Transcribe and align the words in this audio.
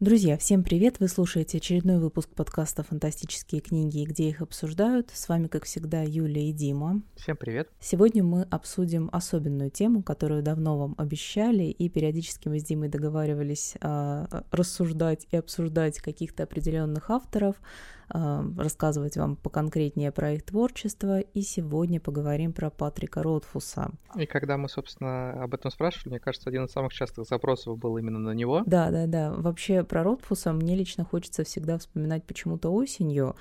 Друзья, 0.00 0.38
всем 0.38 0.64
привет! 0.64 0.98
Вы 0.98 1.08
слушаете 1.08 1.58
очередной 1.58 1.98
выпуск 1.98 2.30
подкаста 2.30 2.82
«Фантастические 2.82 3.60
книги» 3.60 4.06
где 4.06 4.30
их 4.30 4.40
обсуждают. 4.40 5.10
С 5.12 5.28
вами, 5.28 5.46
как 5.46 5.66
всегда, 5.66 6.00
Юля 6.00 6.40
и 6.40 6.52
Дима. 6.52 7.02
Всем 7.16 7.36
привет! 7.36 7.68
Сегодня 7.80 8.24
мы 8.24 8.44
обсудим 8.44 9.10
особенную 9.12 9.70
тему, 9.70 10.02
которую 10.02 10.42
давно 10.42 10.78
вам 10.78 10.94
обещали, 10.96 11.64
и 11.64 11.90
периодически 11.90 12.48
мы 12.48 12.60
с 12.60 12.64
Димой 12.64 12.88
договаривались 12.88 13.74
э, 13.78 14.26
рассуждать 14.50 15.26
и 15.32 15.36
обсуждать 15.36 15.98
каких-то 15.98 16.44
определенных 16.44 17.10
авторов, 17.10 17.56
рассказывать 18.12 19.16
вам 19.16 19.36
поконкретнее 19.36 20.12
про 20.12 20.32
их 20.32 20.42
творчество, 20.44 21.20
и 21.20 21.42
сегодня 21.42 22.00
поговорим 22.00 22.52
про 22.52 22.70
Патрика 22.70 23.22
Ротфуса. 23.22 23.92
И 24.16 24.26
когда 24.26 24.56
мы, 24.56 24.68
собственно, 24.68 25.42
об 25.42 25.54
этом 25.54 25.70
спрашивали, 25.70 26.10
мне 26.10 26.20
кажется, 26.20 26.48
один 26.48 26.64
из 26.64 26.72
самых 26.72 26.92
частых 26.92 27.26
запросов 27.26 27.78
был 27.78 27.96
именно 27.98 28.18
на 28.18 28.32
него. 28.32 28.62
Да, 28.66 28.90
да, 28.90 29.06
да. 29.06 29.32
Вообще 29.32 29.84
про 29.84 30.02
Ротфуса 30.02 30.52
мне 30.52 30.74
лично 30.74 31.04
хочется 31.04 31.44
всегда 31.44 31.78
вспоминать 31.78 32.24
почему-то 32.24 32.70
осенью. 32.70 33.36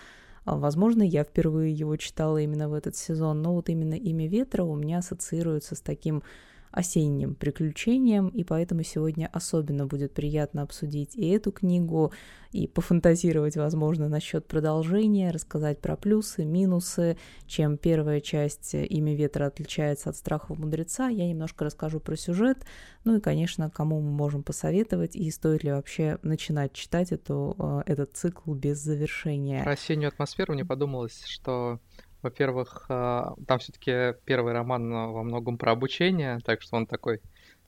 А, 0.45 0.55
возможно, 0.55 1.03
я 1.03 1.23
впервые 1.23 1.73
его 1.73 1.95
читала 1.97 2.38
именно 2.38 2.70
в 2.70 2.73
этот 2.73 2.95
сезон, 2.95 3.41
но 3.41 3.53
вот 3.53 3.70
именно 3.70 3.94
имя 3.94 4.27
ветра 4.27 4.63
у 4.63 4.75
меня 4.75 4.99
ассоциируется 4.99 5.75
с 5.75 5.81
таким 5.81 6.23
осенним 6.72 7.36
приключением, 7.36 8.30
и 8.30 8.44
поэтому 8.44 8.84
сегодня 8.84 9.30
особенно 9.32 9.86
будет 9.86 10.14
приятно 10.14 10.62
обсудить 10.62 11.16
и 11.16 11.30
эту 11.30 11.52
книгу, 11.52 12.12
и 12.52 12.68
пофантазировать, 12.68 13.58
возможно, 13.58 14.09
насчет 14.09 14.48
продолжения, 14.48 15.32
рассказать 15.32 15.80
про 15.80 15.95
плюсы, 15.95 16.45
минусы, 16.45 17.18
чем 17.45 17.78
первая 17.78 18.22
часть 18.22 18.73
«Имя 18.73 19.16
ветра» 19.16 19.45
отличается 19.45 20.09
от 20.09 20.16
«Страхов 20.16 20.58
мудреца». 20.58 21.09
Я 21.09 21.28
немножко 21.28 21.66
расскажу 21.66 22.00
про 22.00 22.16
сюжет, 22.16 22.66
ну 23.04 23.17
и, 23.17 23.22
конечно, 23.22 23.70
кому 23.70 24.02
мы 24.02 24.12
можем 24.12 24.42
посоветовать, 24.42 25.16
и 25.16 25.30
стоит 25.30 25.64
ли 25.64 25.72
вообще 25.72 26.17
начинать 26.23 26.73
читать 26.73 27.12
эту, 27.12 27.56
э, 27.59 27.92
этот 27.92 28.16
цикл 28.16 28.54
без 28.54 28.80
завершения. 28.80 29.64
Про 29.64 29.73
осеннюю 29.73 30.09
атмосферу 30.09 30.54
мне 30.54 30.66
подумалось, 30.66 31.23
что 31.26 31.80
во-первых, 32.22 32.86
а, 32.89 33.34
там 33.48 33.59
все-таки 33.59 34.16
первый 34.25 34.53
роман 34.53 34.92
во 34.92 35.23
многом 35.23 35.58
про 35.58 35.72
обучение, 35.72 36.39
так 36.44 36.61
что 36.61 36.76
он 36.76 36.86
такой 36.86 37.22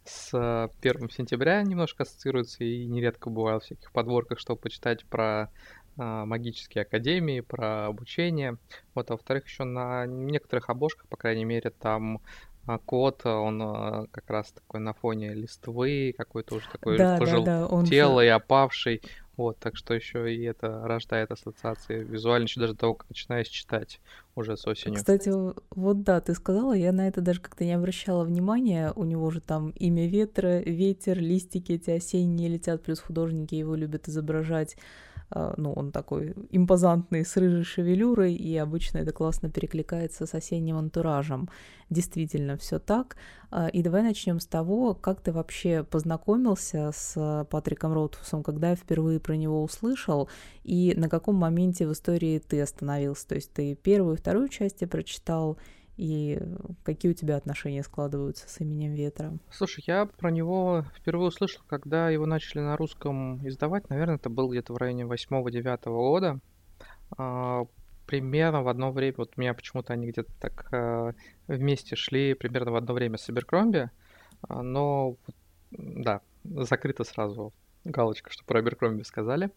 с 0.03 0.33
1 0.81 1.09
сентября 1.09 1.61
немножко 1.61 2.03
ассоциируется, 2.03 2.63
и 2.63 2.85
нередко 2.85 3.29
бывает 3.29 3.61
в 3.61 3.65
всяких 3.65 3.91
подборках, 3.91 4.39
чтобы 4.39 4.59
почитать 4.59 5.05
про 5.05 5.49
а, 5.97 6.25
магические 6.25 6.83
академии, 6.83 7.41
про 7.41 7.87
обучение. 7.87 8.57
Вот, 8.95 9.09
а 9.09 9.13
во-вторых, 9.13 9.45
еще 9.45 9.63
на 9.63 10.05
некоторых 10.05 10.69
обложках, 10.69 11.07
по 11.07 11.17
крайней 11.17 11.45
мере, 11.45 11.69
там 11.69 12.19
а, 12.67 12.77
кот, 12.77 13.25
он 13.25 14.07
как 14.11 14.29
раз 14.29 14.51
такой 14.51 14.79
на 14.79 14.93
фоне 14.93 15.33
листвы, 15.33 16.13
какой-то 16.17 16.55
уже 16.55 16.69
такой 16.69 16.97
да, 16.97 17.17
пожил 17.17 17.43
да, 17.43 17.61
да, 17.61 17.67
он 17.67 17.85
тело 17.85 18.21
же... 18.21 18.27
и 18.27 18.29
опавший. 18.29 19.01
Вот, 19.41 19.57
так 19.57 19.75
что 19.75 19.95
еще 19.95 20.33
и 20.33 20.43
это 20.43 20.81
рождает 20.85 21.31
ассоциации 21.31 22.03
визуально, 22.03 22.43
еще 22.43 22.59
даже 22.59 22.75
того, 22.75 22.93
как 22.93 23.09
начинаешь 23.09 23.47
читать 23.47 23.99
уже 24.35 24.55
с 24.55 24.67
осенью. 24.67 24.97
Кстати, 24.97 25.31
вот 25.71 26.03
да, 26.03 26.21
ты 26.21 26.35
сказала, 26.35 26.73
я 26.73 26.91
на 26.91 27.07
это 27.07 27.21
даже 27.21 27.41
как-то 27.41 27.65
не 27.65 27.73
обращала 27.73 28.23
внимания. 28.23 28.93
У 28.95 29.03
него 29.03 29.31
же 29.31 29.41
там 29.41 29.71
имя 29.71 30.07
ветра, 30.07 30.59
ветер, 30.59 31.19
листики 31.19 31.71
эти 31.73 31.89
осенние 31.89 32.49
летят, 32.49 32.83
плюс 32.83 32.99
художники 32.99 33.55
его 33.55 33.73
любят 33.73 34.07
изображать 34.07 34.77
ну, 35.57 35.73
он 35.73 35.91
такой 35.91 36.35
импозантный, 36.49 37.25
с 37.25 37.37
рыжей 37.37 37.63
шевелюрой, 37.63 38.33
и 38.33 38.57
обычно 38.57 38.99
это 38.99 39.11
классно 39.11 39.49
перекликается 39.49 40.25
с 40.25 40.33
осенним 40.33 40.77
антуражем. 40.77 41.49
Действительно, 41.89 42.57
все 42.57 42.79
так. 42.79 43.17
А, 43.49 43.67
и 43.67 43.81
давай 43.81 44.03
начнем 44.03 44.39
с 44.39 44.45
того, 44.45 44.93
как 44.93 45.21
ты 45.21 45.31
вообще 45.31 45.83
познакомился 45.83 46.91
с 46.93 47.45
Патриком 47.49 47.93
Ротфусом, 47.93 48.43
когда 48.43 48.71
я 48.71 48.75
впервые 48.75 49.19
про 49.19 49.35
него 49.35 49.63
услышал, 49.63 50.29
и 50.63 50.93
на 50.95 51.09
каком 51.09 51.35
моменте 51.35 51.87
в 51.87 51.93
истории 51.93 52.39
ты 52.39 52.61
остановился. 52.61 53.27
То 53.27 53.35
есть 53.35 53.51
ты 53.53 53.75
первую 53.75 54.15
и 54.15 54.17
вторую 54.17 54.49
части 54.49 54.85
прочитал, 54.85 55.57
и 56.01 56.41
какие 56.83 57.11
у 57.11 57.13
тебя 57.13 57.37
отношения 57.37 57.83
складываются 57.83 58.49
с 58.49 58.59
именем 58.59 58.95
Ветра? 58.95 59.37
Слушай, 59.51 59.83
я 59.85 60.07
про 60.07 60.31
него 60.31 60.83
впервые 60.97 61.27
услышал, 61.27 61.61
когда 61.67 62.09
его 62.09 62.25
начали 62.25 62.59
на 62.59 62.75
русском 62.75 63.47
издавать. 63.47 63.87
Наверное, 63.91 64.15
это 64.15 64.31
был 64.31 64.49
где-то 64.49 64.73
в 64.73 64.77
районе 64.77 65.03
8-9 65.03 65.83
года. 65.85 66.39
А, 67.15 67.65
примерно 68.07 68.63
в 68.63 68.67
одно 68.67 68.91
время, 68.91 69.13
вот 69.17 69.33
у 69.37 69.41
меня 69.41 69.53
почему-то 69.53 69.93
они 69.93 70.07
где-то 70.07 70.33
так 70.39 70.69
а, 70.73 71.13
вместе 71.45 71.95
шли 71.95 72.33
примерно 72.33 72.71
в 72.71 72.77
одно 72.77 72.95
время 72.95 73.19
с 73.19 73.29
Аберкромби. 73.29 73.91
А, 74.49 74.63
но, 74.63 75.17
да, 75.69 76.21
закрыто 76.43 77.03
сразу 77.03 77.53
галочка, 77.83 78.31
что 78.31 78.43
про 78.43 78.57
Аберкромби 78.57 79.03
сказали. 79.03 79.51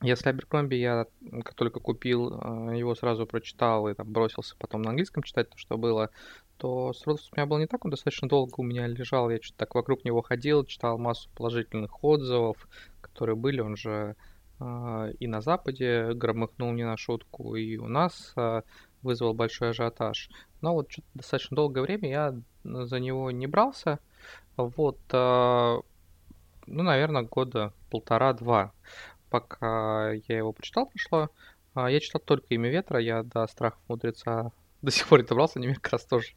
Если 0.00 0.28
Аберкромби 0.28 0.76
я 0.76 1.06
как 1.42 1.54
только 1.54 1.80
купил, 1.80 2.38
а, 2.40 2.70
его 2.70 2.94
сразу 2.94 3.26
прочитал 3.26 3.88
и 3.88 3.94
там 3.94 4.12
бросился 4.12 4.54
потом 4.56 4.82
на 4.82 4.90
английском 4.90 5.24
читать 5.24 5.50
то, 5.50 5.58
что 5.58 5.76
было, 5.76 6.10
то 6.56 6.92
с 6.92 7.04
у 7.06 7.16
меня 7.36 7.46
был 7.46 7.58
не 7.58 7.66
так, 7.66 7.84
он 7.84 7.90
достаточно 7.90 8.28
долго 8.28 8.54
у 8.58 8.62
меня 8.62 8.86
лежал, 8.86 9.28
я 9.28 9.42
что-то 9.42 9.58
так 9.58 9.74
вокруг 9.74 10.04
него 10.04 10.22
ходил, 10.22 10.64
читал 10.64 10.98
массу 10.98 11.28
положительных 11.34 12.04
отзывов, 12.04 12.68
которые 13.00 13.34
были, 13.34 13.60
он 13.60 13.76
же 13.76 14.14
э, 14.60 15.12
и 15.18 15.26
на 15.26 15.40
Западе 15.40 16.12
громыхнул 16.14 16.72
не 16.72 16.84
на 16.84 16.96
шутку, 16.96 17.56
и 17.56 17.76
у 17.76 17.88
нас 17.88 18.32
э, 18.36 18.62
вызвал 19.02 19.34
большой 19.34 19.70
ажиотаж. 19.70 20.30
Но 20.60 20.74
вот 20.74 20.92
достаточно 21.14 21.56
долгое 21.56 21.82
время 21.82 22.08
я 22.08 22.34
за 22.64 23.00
него 23.00 23.32
не 23.32 23.48
брался, 23.48 23.98
вот, 24.56 24.98
ну, 25.12 25.82
наверное, 26.66 27.22
года 27.22 27.72
полтора-два 27.90 28.72
пока 29.30 30.12
я 30.12 30.38
его 30.38 30.52
прочитал, 30.52 30.86
прошло. 30.86 31.30
А, 31.74 31.90
я 31.90 32.00
читал 32.00 32.20
только 32.24 32.46
«Имя 32.50 32.70
ветра», 32.70 33.00
я 33.00 33.22
до 33.22 33.46
«Страхов 33.46 33.80
мудреца» 33.88 34.52
до 34.82 34.90
сих 34.90 35.06
пор 35.08 35.20
не 35.20 35.26
добрался, 35.26 35.58
они 35.58 35.74
как 35.74 35.92
раз 35.92 36.04
тоже 36.04 36.28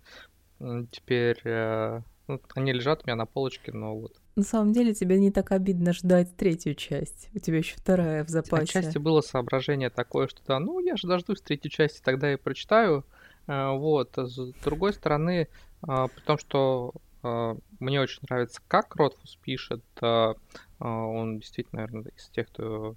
теперь... 0.92 1.40
Э, 1.44 2.02
ну, 2.28 2.40
они 2.56 2.72
лежат 2.72 3.02
у 3.04 3.08
меня 3.08 3.16
на 3.16 3.26
полочке, 3.26 3.72
но 3.72 3.98
вот. 3.98 4.14
На 4.36 4.44
самом 4.44 4.72
деле 4.72 4.94
тебе 4.94 5.20
не 5.20 5.32
так 5.32 5.52
обидно 5.52 5.92
ждать 5.92 6.36
третью 6.38 6.76
часть. 6.76 7.30
У 7.34 7.40
тебя 7.40 7.58
еще 7.58 7.76
вторая 7.76 8.24
в 8.24 8.30
запасе. 8.30 8.80
Отчасти 8.80 8.98
было 8.98 9.22
соображение 9.22 9.90
такое, 9.90 10.28
что 10.28 10.42
да, 10.48 10.60
ну 10.60 10.80
я 10.80 10.96
же 10.96 11.08
дождусь 11.08 11.42
третьей 11.42 11.72
части, 11.72 12.02
тогда 12.04 12.30
я 12.30 12.38
прочитаю. 12.38 13.06
Э, 13.48 13.72
вот. 13.72 14.18
С 14.18 14.54
другой 14.64 14.94
стороны, 14.94 15.48
а, 15.82 16.08
при 16.08 16.22
том, 16.22 16.38
что 16.38 16.94
мне 17.24 18.02
очень 18.02 18.22
нравится, 18.24 18.62
как 18.68 18.96
Ротфус 18.96 19.38
пишет. 19.38 19.84
А, 20.02 20.36
он 20.80 21.40
действительно, 21.40 21.82
наверное, 21.82 22.12
из 22.16 22.30
тех, 22.30 22.48
кто 22.48 22.96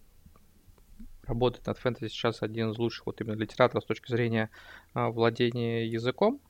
работает 1.24 1.66
над 1.66 1.78
фэнтези 1.78 2.10
сейчас 2.10 2.42
один 2.42 2.70
из 2.70 2.78
лучших 2.78 3.06
вот 3.06 3.20
именно 3.20 3.34
литераторов 3.34 3.84
с 3.84 3.86
точки 3.86 4.10
зрения 4.10 4.50
а, 4.92 5.10
владения 5.10 5.86
языком. 5.86 6.40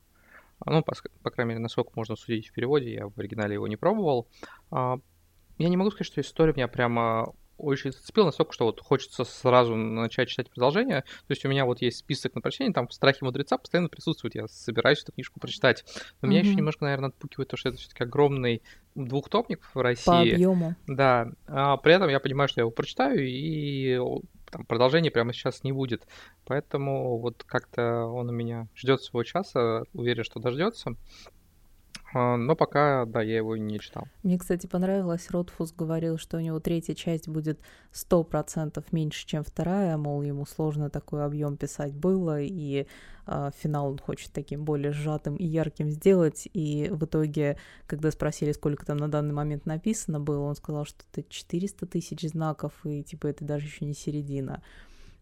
А, 0.59 0.71
ну, 0.71 0.83
по, 0.83 0.93
по 1.23 1.31
крайней 1.31 1.49
мере, 1.49 1.59
насколько 1.59 1.91
можно 1.95 2.15
судить 2.15 2.47
в 2.47 2.53
переводе, 2.53 2.93
я 2.93 3.07
в 3.07 3.17
оригинале 3.17 3.55
его 3.55 3.67
не 3.67 3.77
пробовал. 3.77 4.27
Я 4.71 5.69
не 5.69 5.77
могу 5.77 5.91
сказать, 5.91 6.07
что 6.07 6.21
история 6.21 6.53
меня 6.53 6.67
прямо 6.67 7.33
очень 7.57 7.91
зацепил 7.91 8.25
настолько, 8.25 8.53
что 8.53 8.65
вот 8.65 8.79
хочется 8.79 9.23
сразу 9.23 9.75
начать 9.75 10.29
читать 10.29 10.49
продолжение. 10.49 11.01
То 11.01 11.31
есть 11.31 11.45
у 11.45 11.49
меня 11.49 11.65
вот 11.65 11.81
есть 11.81 11.97
список 11.97 12.35
на 12.35 12.41
прочтение, 12.41 12.73
там 12.73 12.87
в 12.87 12.93
«Страхе 12.93 13.19
мудреца» 13.21 13.57
постоянно 13.57 13.89
присутствует, 13.89 14.35
я 14.35 14.47
собираюсь 14.47 15.01
эту 15.03 15.11
книжку 15.11 15.39
прочитать. 15.39 15.83
Но 16.21 16.27
mm-hmm. 16.27 16.29
меня 16.29 16.39
еще 16.41 16.55
немножко, 16.55 16.85
наверное, 16.85 17.09
отпугивает 17.09 17.49
то, 17.49 17.57
что 17.57 17.69
это 17.69 17.77
все-таки 17.77 18.03
огромный 18.03 18.61
двухтопник 18.95 19.69
в 19.73 19.79
России. 19.79 20.05
По 20.05 20.21
объему. 20.21 20.75
Да. 20.87 21.31
А 21.47 21.77
при 21.77 21.93
этом 21.93 22.09
я 22.09 22.19
понимаю, 22.19 22.47
что 22.47 22.61
я 22.61 22.63
его 22.63 22.71
прочитаю, 22.71 23.25
и 23.27 23.99
там, 24.51 24.65
продолжения 24.65 25.11
прямо 25.11 25.33
сейчас 25.33 25.63
не 25.63 25.71
будет. 25.71 26.07
Поэтому 26.45 27.17
вот 27.17 27.43
как-то 27.43 28.05
он 28.05 28.29
у 28.29 28.31
меня 28.31 28.67
ждет 28.75 29.01
своего 29.01 29.23
часа, 29.23 29.83
уверен, 29.93 30.23
что 30.23 30.39
дождется. 30.39 30.95
А, 32.17 32.37
но 32.37 32.55
пока, 32.55 33.03
да, 33.05 33.21
я 33.21 33.35
его 33.35 33.57
не 33.57 33.77
читал. 33.77 34.07
Мне, 34.23 34.39
кстати, 34.39 34.67
понравилось, 34.67 35.29
Ротфус 35.31 35.73
говорил, 35.73 36.17
что 36.17 36.37
у 36.37 36.39
него 36.39 36.61
третья 36.61 36.95
часть 36.95 37.27
будет 37.27 37.59
сто 37.91 38.23
процентов 38.23 38.93
меньше, 38.93 39.27
чем 39.27 39.43
вторая, 39.43 39.97
мол, 39.97 40.21
ему 40.21 40.45
сложно 40.45 40.89
такой 40.89 41.25
объем 41.25 41.57
писать 41.57 41.91
было, 41.91 42.41
и 42.41 42.87
э, 43.27 43.49
финал 43.57 43.89
он 43.89 43.97
хочет 43.97 44.31
таким 44.31 44.63
более 44.63 44.93
сжатым 44.93 45.35
и 45.35 45.43
ярким 45.45 45.89
сделать, 45.89 46.47
и 46.53 46.87
в 46.89 47.03
итоге, 47.03 47.57
когда 47.85 48.11
спросили, 48.11 48.53
сколько 48.53 48.85
там 48.85 48.95
на 48.95 49.09
данный 49.09 49.33
момент 49.33 49.65
написано 49.65 50.21
было, 50.21 50.43
он 50.45 50.55
сказал, 50.55 50.85
что 50.85 51.03
это 51.11 51.29
400 51.29 51.85
тысяч 51.85 52.21
знаков, 52.21 52.71
и 52.85 53.03
типа 53.03 53.27
это 53.27 53.43
даже 53.43 53.65
еще 53.65 53.83
не 53.83 53.93
середина. 53.93 54.63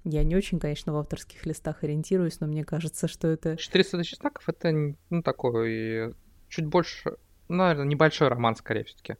Я 0.03 0.23
не 0.23 0.35
очень, 0.35 0.59
конечно, 0.59 0.93
в 0.93 0.97
авторских 0.97 1.43
листах 1.47 1.83
ориентируюсь, 1.83 2.39
но 2.39 2.45
мне 2.45 2.63
кажется, 2.63 3.07
что 3.07 3.29
это... 3.29 3.57
400 3.57 3.97
тысяч 3.97 4.17
знаков— 4.17 4.43
это, 4.47 4.95
ну, 5.09 5.23
такой 5.23 6.13
чуть 6.53 6.65
больше, 6.65 7.17
ну, 7.49 7.57
наверное, 7.57 7.85
небольшой 7.85 8.27
роман, 8.27 8.55
скорее 8.55 8.83
все-таки. 8.83 9.15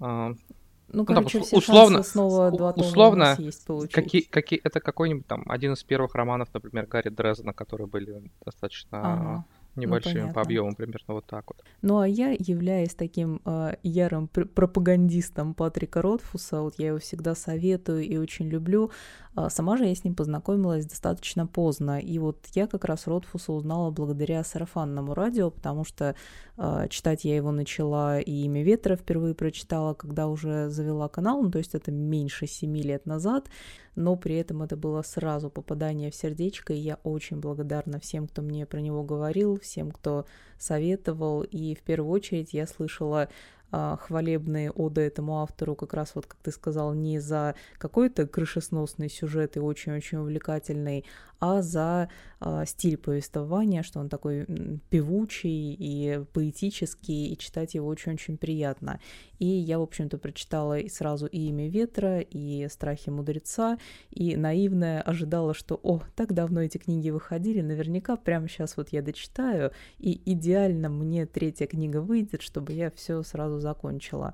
А, 0.00 0.28
ну, 0.28 0.36
ну 0.88 1.04
короче, 1.04 1.38
там, 1.38 1.46
все 1.46 1.56
условно, 1.56 2.02
снова 2.02 2.50
два 2.50 2.70
условно, 2.70 3.36
есть 3.38 3.66
какие, 3.92 4.22
какие, 4.22 4.60
это 4.62 4.80
какой-нибудь 4.80 5.26
там 5.26 5.44
один 5.46 5.72
из 5.72 5.82
первых 5.82 6.14
романов, 6.14 6.48
например, 6.52 6.86
Гарри 6.86 7.10
Дрезена, 7.10 7.52
которые 7.52 7.86
были 7.86 8.30
достаточно 8.44 8.98
ага. 9.00 9.44
Небольшими 9.76 10.22
ну, 10.22 10.32
по 10.32 10.42
объему, 10.42 10.74
примерно 10.74 11.14
вот 11.14 11.26
так 11.26 11.44
вот. 11.48 11.62
Ну 11.82 11.98
а 11.98 12.08
я, 12.08 12.30
являюсь 12.30 12.94
таким 12.94 13.40
э, 13.44 13.74
ярым 13.82 14.28
пр- 14.28 14.46
пропагандистом 14.46 15.54
Патрика 15.54 16.02
Ротфуса, 16.02 16.60
вот 16.60 16.74
я 16.78 16.88
его 16.88 16.98
всегда 16.98 17.34
советую 17.34 18.02
и 18.04 18.16
очень 18.16 18.48
люблю, 18.48 18.90
э, 19.36 19.48
сама 19.50 19.76
же 19.76 19.84
я 19.84 19.94
с 19.94 20.04
ним 20.04 20.14
познакомилась 20.14 20.86
достаточно 20.86 21.46
поздно, 21.46 22.00
и 22.00 22.18
вот 22.18 22.46
я 22.54 22.66
как 22.66 22.84
раз 22.84 23.06
Ротфуса 23.06 23.52
узнала 23.52 23.90
благодаря 23.90 24.44
сарафанному 24.44 25.14
радио, 25.14 25.50
потому 25.50 25.84
что 25.84 26.14
э, 26.56 26.86
читать 26.90 27.24
я 27.24 27.36
его 27.36 27.50
начала 27.50 28.20
и 28.20 28.44
«Имя 28.44 28.62
ветра» 28.62 28.96
впервые 28.96 29.34
прочитала, 29.34 29.94
когда 29.94 30.28
уже 30.28 30.70
завела 30.70 31.08
канал, 31.08 31.42
ну 31.42 31.50
то 31.50 31.58
есть 31.58 31.74
это 31.74 31.90
меньше 31.90 32.46
семи 32.46 32.82
лет 32.82 33.06
назад, 33.06 33.48
но 33.96 34.16
при 34.16 34.36
этом 34.36 34.62
это 34.62 34.76
было 34.76 35.02
сразу 35.02 35.50
попадание 35.50 36.10
в 36.10 36.14
сердечко, 36.14 36.72
и 36.72 36.78
я 36.78 36.98
очень 37.04 37.38
благодарна 37.38 38.00
всем, 38.00 38.26
кто 38.26 38.42
мне 38.42 38.66
про 38.66 38.80
него 38.80 39.02
говорил, 39.02 39.58
всем, 39.60 39.90
кто 39.90 40.26
советовал, 40.58 41.42
и 41.42 41.74
в 41.74 41.82
первую 41.82 42.10
очередь 42.10 42.52
я 42.52 42.66
слышала 42.66 43.28
а, 43.76 43.96
хвалебные 43.96 44.70
оды 44.70 45.00
этому 45.00 45.42
автору, 45.42 45.74
как 45.74 45.94
раз 45.94 46.12
вот, 46.14 46.26
как 46.26 46.38
ты 46.42 46.52
сказал, 46.52 46.94
не 46.94 47.18
за 47.18 47.56
какой-то 47.78 48.26
крышесносный 48.26 49.08
сюжет 49.08 49.56
и 49.56 49.60
очень-очень 49.60 50.18
увлекательный, 50.18 51.04
а 51.44 51.60
за 51.60 52.08
а, 52.40 52.64
стиль 52.64 52.96
повествования, 52.96 53.82
что 53.82 54.00
он 54.00 54.08
такой 54.08 54.46
певучий 54.88 55.76
и 55.78 56.24
поэтический, 56.32 57.26
и 57.32 57.36
читать 57.36 57.74
его 57.74 57.86
очень-очень 57.86 58.38
приятно. 58.38 58.98
И 59.38 59.46
я, 59.46 59.78
в 59.78 59.82
общем-то, 59.82 60.16
прочитала 60.16 60.78
сразу 60.88 61.26
и 61.26 61.48
«Имя 61.48 61.68
ветра», 61.68 62.20
и 62.20 62.66
«Страхи 62.70 63.10
мудреца», 63.10 63.76
и 64.10 64.36
наивная 64.36 65.02
ожидала, 65.02 65.52
что, 65.52 65.78
о, 65.82 66.00
так 66.16 66.32
давно 66.32 66.62
эти 66.62 66.78
книги 66.78 67.10
выходили, 67.10 67.60
наверняка 67.60 68.16
прямо 68.16 68.48
сейчас 68.48 68.78
вот 68.78 68.88
я 68.88 69.02
дочитаю, 69.02 69.72
и 69.98 70.18
идеально 70.24 70.88
мне 70.88 71.26
третья 71.26 71.66
книга 71.66 72.00
выйдет, 72.00 72.40
чтобы 72.40 72.72
я 72.72 72.90
все 72.90 73.22
сразу 73.22 73.60
закончила. 73.60 74.32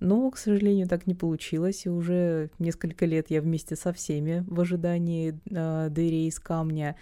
Но, 0.00 0.30
к 0.30 0.38
сожалению, 0.38 0.86
так 0.86 1.06
не 1.06 1.14
получилось, 1.14 1.86
и 1.86 1.88
уже 1.88 2.50
несколько 2.58 3.04
лет 3.04 3.30
я 3.30 3.40
вместе 3.40 3.74
со 3.74 3.92
всеми 3.92 4.44
в 4.46 4.60
ожидании 4.60 5.38
э, 5.50 5.88
дверей 5.90 6.28
из 6.28 6.38
камня. 6.38 6.96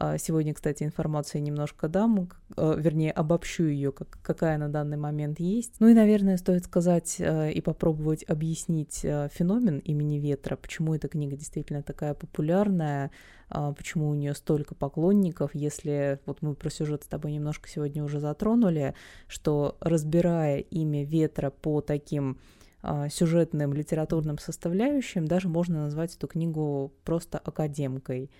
А, 0.00 0.16
сегодня, 0.16 0.54
кстати, 0.54 0.84
информацию 0.84 1.42
немножко 1.42 1.88
дам, 1.88 2.28
э, 2.56 2.74
вернее, 2.78 3.10
обобщу 3.10 3.64
ее, 3.64 3.90
как, 3.90 4.20
какая 4.22 4.56
на 4.56 4.68
данный 4.68 4.96
момент 4.96 5.40
есть. 5.40 5.74
Ну 5.80 5.88
и, 5.88 5.94
наверное, 5.94 6.36
стоит 6.36 6.66
сказать 6.66 7.16
э, 7.18 7.50
и 7.50 7.60
попробовать 7.60 8.22
объяснить 8.28 9.00
э, 9.02 9.28
феномен 9.34 9.78
имени 9.78 10.20
Ветра, 10.20 10.54
почему 10.54 10.94
эта 10.94 11.08
книга 11.08 11.36
действительно 11.36 11.82
такая 11.82 12.14
популярная, 12.14 13.10
а, 13.48 13.72
почему 13.72 14.08
у 14.08 14.14
нее 14.14 14.34
столько 14.34 14.76
поклонников, 14.76 15.52
если 15.52 16.20
вот 16.26 16.42
мы 16.42 16.54
про 16.54 16.70
сюжет 16.70 17.02
с 17.02 17.08
тобой 17.08 17.32
немножко 17.32 17.68
сегодня 17.68 18.04
уже 18.04 18.20
затронули, 18.20 18.94
что 19.26 19.78
разбирая 19.80 20.58
имя 20.58 21.04
Ветра 21.04 21.50
по 21.50 21.80
таким 21.80 22.38
а, 22.82 23.08
сюжетным 23.08 23.72
литературным 23.72 24.38
составляющим, 24.38 25.26
даже 25.26 25.48
можно 25.48 25.82
назвать 25.82 26.14
эту 26.14 26.28
книгу 26.28 26.92
просто 27.02 27.38
академкой 27.38 28.30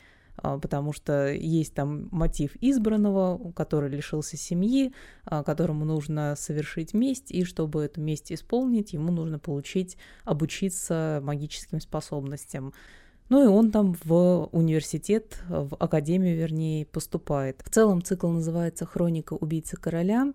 потому 0.42 0.92
что 0.92 1.32
есть 1.32 1.74
там 1.74 2.08
мотив 2.10 2.56
избранного, 2.60 3.52
который 3.52 3.90
лишился 3.90 4.36
семьи, 4.36 4.92
которому 5.24 5.84
нужно 5.84 6.34
совершить 6.36 6.94
месть, 6.94 7.30
и 7.30 7.44
чтобы 7.44 7.84
эту 7.84 8.00
месть 8.00 8.32
исполнить, 8.32 8.92
ему 8.92 9.12
нужно 9.12 9.38
получить, 9.38 9.96
обучиться 10.24 11.20
магическим 11.22 11.80
способностям. 11.80 12.72
Ну 13.28 13.44
и 13.44 13.46
он 13.46 13.70
там 13.70 13.94
в 14.04 14.48
университет, 14.52 15.42
в 15.48 15.76
академию, 15.76 16.36
вернее, 16.36 16.86
поступает. 16.86 17.62
В 17.64 17.68
целом 17.68 18.02
цикл 18.02 18.28
называется 18.28 18.86
«Хроника 18.86 19.34
убийцы 19.34 19.76
короля», 19.76 20.28
а, 20.28 20.32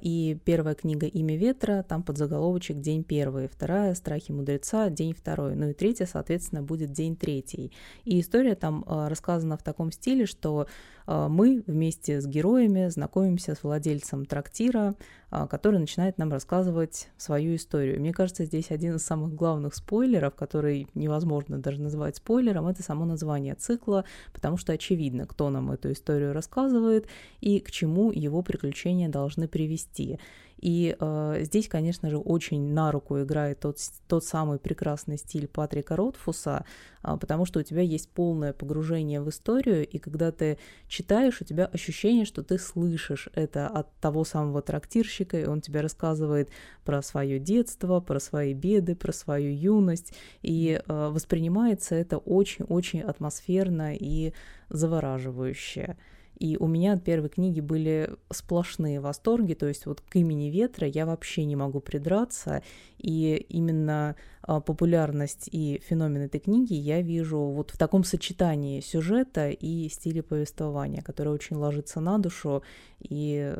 и 0.00 0.38
первая 0.44 0.74
книга 0.74 1.06
«Имя 1.06 1.36
ветра», 1.36 1.84
там 1.88 2.02
под 2.02 2.18
заголовочек 2.18 2.80
«День 2.80 3.04
первый», 3.04 3.48
вторая 3.48 3.94
«Страхи 3.94 4.32
мудреца», 4.32 4.90
«День 4.90 5.14
второй», 5.14 5.54
ну 5.54 5.70
и 5.70 5.72
третья, 5.74 6.06
соответственно, 6.06 6.62
будет 6.62 6.92
«День 6.92 7.16
третий». 7.16 7.72
И 8.04 8.20
история 8.20 8.54
там 8.54 8.84
а, 8.86 9.08
рассказана 9.08 9.56
в 9.56 9.62
таком 9.62 9.92
стиле, 9.92 10.26
что 10.26 10.66
а, 11.03 11.03
мы 11.06 11.62
вместе 11.66 12.20
с 12.20 12.26
героями 12.26 12.88
знакомимся 12.88 13.54
с 13.54 13.62
владельцем 13.62 14.24
трактира, 14.24 14.94
а, 15.30 15.46
который 15.46 15.80
начинает 15.80 16.16
нам 16.16 16.30
рассказывать 16.30 17.08
свою 17.16 17.56
историю. 17.56 18.00
Мне 18.00 18.12
кажется, 18.12 18.44
здесь 18.44 18.70
один 18.70 18.96
из 18.96 19.02
самых 19.04 19.34
главных 19.34 19.74
спойлеров, 19.74 20.34
который 20.34 20.86
невозможно 20.94 21.58
даже 21.58 21.82
называть 21.82 22.16
спойлером, 22.16 22.68
это 22.68 22.82
само 22.82 23.04
название 23.04 23.54
цикла, 23.54 24.04
потому 24.32 24.56
что 24.56 24.72
очевидно, 24.72 25.26
кто 25.26 25.50
нам 25.50 25.72
эту 25.72 25.92
историю 25.92 26.32
рассказывает 26.32 27.08
и 27.40 27.58
к 27.58 27.70
чему 27.70 28.12
его 28.12 28.42
приключения 28.42 29.08
должны 29.08 29.48
привести. 29.48 30.20
И 30.64 30.96
э, 30.98 31.36
здесь, 31.42 31.68
конечно 31.68 32.08
же, 32.08 32.16
очень 32.16 32.72
на 32.72 32.90
руку 32.90 33.20
играет 33.20 33.60
тот, 33.60 33.76
тот 34.08 34.24
самый 34.24 34.58
прекрасный 34.58 35.18
стиль 35.18 35.46
Патрика 35.46 35.94
Ротфуса, 35.94 36.64
э, 37.02 37.18
потому 37.20 37.44
что 37.44 37.60
у 37.60 37.62
тебя 37.62 37.82
есть 37.82 38.08
полное 38.08 38.54
погружение 38.54 39.20
в 39.20 39.28
историю, 39.28 39.86
и 39.86 39.98
когда 39.98 40.32
ты 40.32 40.56
читаешь, 40.88 41.42
у 41.42 41.44
тебя 41.44 41.66
ощущение, 41.66 42.24
что 42.24 42.42
ты 42.42 42.58
слышишь 42.58 43.28
это 43.34 43.66
от 43.66 43.94
того 44.00 44.24
самого 44.24 44.62
трактирщика, 44.62 45.38
и 45.38 45.44
он 45.44 45.60
тебе 45.60 45.82
рассказывает 45.82 46.48
про 46.86 47.02
свое 47.02 47.38
детство, 47.38 48.00
про 48.00 48.18
свои 48.18 48.54
беды, 48.54 48.96
про 48.96 49.12
свою 49.12 49.52
юность, 49.52 50.14
и 50.40 50.80
э, 50.82 51.08
воспринимается 51.10 51.94
это 51.94 52.16
очень-очень 52.16 53.02
атмосферно 53.02 53.94
и 53.94 54.32
завораживающе. 54.70 55.98
И 56.38 56.56
у 56.56 56.66
меня 56.66 56.94
от 56.94 57.04
первой 57.04 57.28
книги 57.28 57.60
были 57.60 58.10
сплошные 58.30 59.00
восторги, 59.00 59.54
то 59.54 59.66
есть 59.66 59.86
вот 59.86 60.00
к 60.00 60.16
имени 60.16 60.50
ветра 60.50 60.86
я 60.88 61.06
вообще 61.06 61.44
не 61.44 61.56
могу 61.56 61.80
придраться, 61.80 62.62
и 62.98 63.36
именно 63.48 64.16
а, 64.42 64.60
популярность 64.60 65.48
и 65.52 65.80
феномен 65.86 66.22
этой 66.22 66.40
книги 66.40 66.74
я 66.74 67.02
вижу 67.02 67.38
вот 67.38 67.70
в 67.70 67.78
таком 67.78 68.04
сочетании 68.04 68.80
сюжета 68.80 69.50
и 69.50 69.88
стиля 69.88 70.22
повествования, 70.22 71.02
которое 71.02 71.30
очень 71.30 71.56
ложится 71.56 72.00
на 72.00 72.18
душу, 72.18 72.62
и 73.00 73.54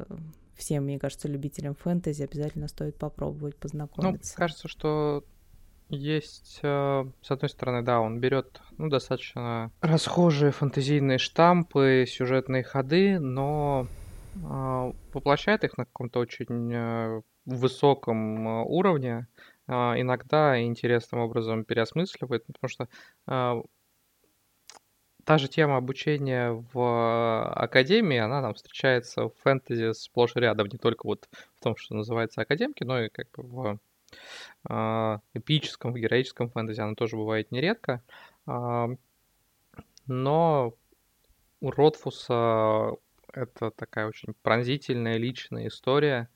всем, 0.56 0.84
мне 0.84 0.98
кажется, 0.98 1.28
любителям 1.28 1.74
фэнтези 1.74 2.22
обязательно 2.22 2.68
стоит 2.68 2.96
попробовать 2.96 3.54
ну, 3.54 3.60
познакомиться. 3.60 4.34
Ну, 4.34 4.38
кажется, 4.38 4.68
что 4.68 5.24
есть, 5.88 6.60
э, 6.62 7.04
с 7.22 7.30
одной 7.30 7.48
стороны, 7.48 7.82
да, 7.82 8.00
он 8.00 8.18
берет 8.20 8.60
ну, 8.78 8.88
достаточно 8.88 9.70
расхожие 9.80 10.50
фантазийные 10.50 11.18
штампы, 11.18 12.04
сюжетные 12.08 12.62
ходы, 12.62 13.18
но 13.18 13.86
э, 14.34 14.92
воплощает 15.12 15.64
их 15.64 15.76
на 15.76 15.84
каком-то 15.84 16.20
очень 16.20 16.72
э, 16.72 17.22
высоком 17.44 18.46
уровне, 18.46 19.26
иногда 19.66 20.62
интересным 20.62 21.20
образом 21.20 21.64
переосмысливает, 21.64 22.44
потому 22.46 22.68
что 22.68 22.88
та 25.24 25.38
же 25.38 25.48
тема 25.48 25.76
обучения 25.76 26.52
в 26.72 27.50
академии, 27.54 28.18
она 28.18 28.42
там 28.42 28.54
встречается 28.54 29.28
в 29.28 29.34
фэнтези 29.42 29.92
сплошь 29.92 30.36
и 30.36 30.40
рядом, 30.40 30.68
не 30.68 30.78
только 30.78 31.06
вот 31.06 31.28
в 31.56 31.62
том, 31.62 31.76
что 31.76 31.94
называется 31.94 32.42
академки, 32.42 32.84
но 32.84 33.02
и 33.02 33.08
как 33.08 33.30
бы 33.32 33.42
в 33.42 33.78
эпическом, 34.66 35.92
в 35.92 35.96
героическом 35.96 36.48
фэнтези 36.48 36.80
оно 36.80 36.94
тоже 36.94 37.16
бывает 37.16 37.50
нередко. 37.52 38.02
А, 38.46 38.88
но 40.06 40.74
у 41.60 41.70
Ротфуса 41.70 42.92
это 43.32 43.70
такая 43.72 44.06
очень 44.06 44.34
пронзительная 44.42 45.16
личная 45.16 45.68
история, 45.68 46.28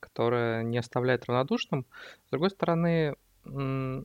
которая 0.00 0.62
не 0.62 0.78
оставляет 0.78 1.26
равнодушным. 1.26 1.84
С 2.26 2.30
другой 2.30 2.50
стороны, 2.50 3.16
мне 3.44 4.04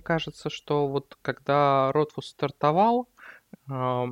кажется, 0.00 0.50
что 0.50 0.86
вот 0.86 1.18
когда 1.22 1.90
Ротфус 1.92 2.28
стартовал, 2.28 3.08
а, 3.68 4.08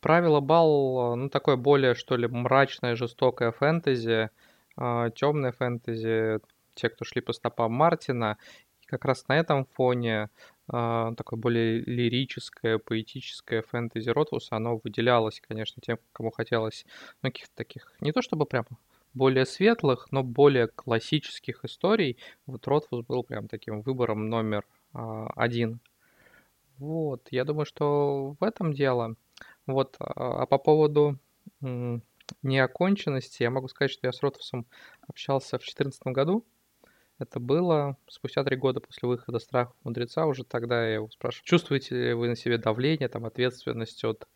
правило 0.00 0.40
бал, 0.40 1.16
ну, 1.16 1.30
такое 1.30 1.56
более, 1.56 1.94
что 1.94 2.16
ли, 2.16 2.28
мрачное, 2.28 2.96
жестокое 2.96 3.52
фэнтези, 3.52 4.28
темное 4.76 5.52
фэнтези, 5.52 6.40
те, 6.76 6.88
кто 6.88 7.04
шли 7.04 7.20
по 7.20 7.32
стопам 7.32 7.72
Мартина. 7.72 8.38
И 8.82 8.86
как 8.86 9.04
раз 9.04 9.26
на 9.28 9.36
этом 9.36 9.66
фоне 9.66 10.30
э, 10.72 11.12
такое 11.16 11.38
более 11.38 11.80
лирическое, 11.80 12.78
поэтическое 12.78 13.62
фэнтези 13.62 14.10
Ротвуса, 14.10 14.56
оно 14.56 14.80
выделялось, 14.82 15.40
конечно, 15.40 15.82
тем, 15.84 15.98
кому 16.12 16.30
хотелось 16.30 16.86
ну, 17.22 17.30
каких-то 17.30 17.54
таких, 17.56 17.92
не 18.00 18.12
то 18.12 18.22
чтобы 18.22 18.46
прям 18.46 18.66
более 19.14 19.46
светлых, 19.46 20.08
но 20.12 20.22
более 20.22 20.68
классических 20.68 21.64
историй. 21.64 22.18
Вот 22.46 22.66
Ротвус 22.68 23.04
был 23.06 23.24
прям 23.24 23.48
таким 23.48 23.80
выбором 23.80 24.28
номер 24.28 24.64
э, 24.94 25.26
один. 25.34 25.80
Вот, 26.78 27.28
я 27.30 27.44
думаю, 27.44 27.64
что 27.64 28.36
в 28.38 28.44
этом 28.44 28.74
дело. 28.74 29.16
Вот, 29.66 29.96
а, 29.98 30.42
а 30.42 30.46
по 30.46 30.58
поводу 30.58 31.18
неоконченности, 32.42 33.42
я 33.42 33.50
могу 33.50 33.68
сказать, 33.68 33.90
что 33.90 34.06
я 34.06 34.12
с 34.12 34.20
Ротвусом 34.22 34.66
общался 35.08 35.58
в 35.58 35.62
2014 35.62 36.02
году. 36.08 36.44
Это 37.18 37.40
было 37.40 37.96
спустя 38.08 38.44
три 38.44 38.56
года 38.56 38.80
после 38.80 39.08
выхода 39.08 39.38
«Страхов 39.38 39.74
мудреца». 39.84 40.26
Уже 40.26 40.44
тогда 40.44 40.86
я 40.86 40.94
его 40.94 41.08
спрашивал, 41.08 41.46
чувствуете 41.46 41.94
ли 41.94 42.12
вы 42.12 42.28
на 42.28 42.36
себе 42.36 42.58
давление, 42.58 43.08
там, 43.08 43.24
ответственность 43.24 44.04
от 44.04 44.28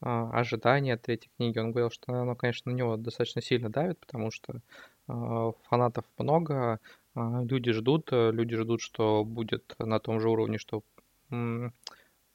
а, 0.00 0.30
ожидания 0.30 0.94
от 0.94 1.02
третьей 1.02 1.32
книги. 1.36 1.58
Он 1.58 1.72
говорил, 1.72 1.90
что 1.90 2.12
оно, 2.14 2.36
конечно, 2.36 2.70
на 2.70 2.76
него 2.76 2.96
достаточно 2.96 3.42
сильно 3.42 3.70
давит, 3.70 3.98
потому 3.98 4.30
что 4.30 4.60
а, 5.08 5.50
фанатов 5.64 6.04
много, 6.16 6.78
а, 7.16 7.42
люди 7.42 7.72
ждут, 7.72 8.10
э, 8.12 8.30
люди 8.30 8.56
ждут, 8.56 8.82
что 8.82 9.24
будет 9.24 9.74
на 9.80 9.98
том 9.98 10.20
же 10.20 10.30
уровне, 10.30 10.58
что 10.58 10.82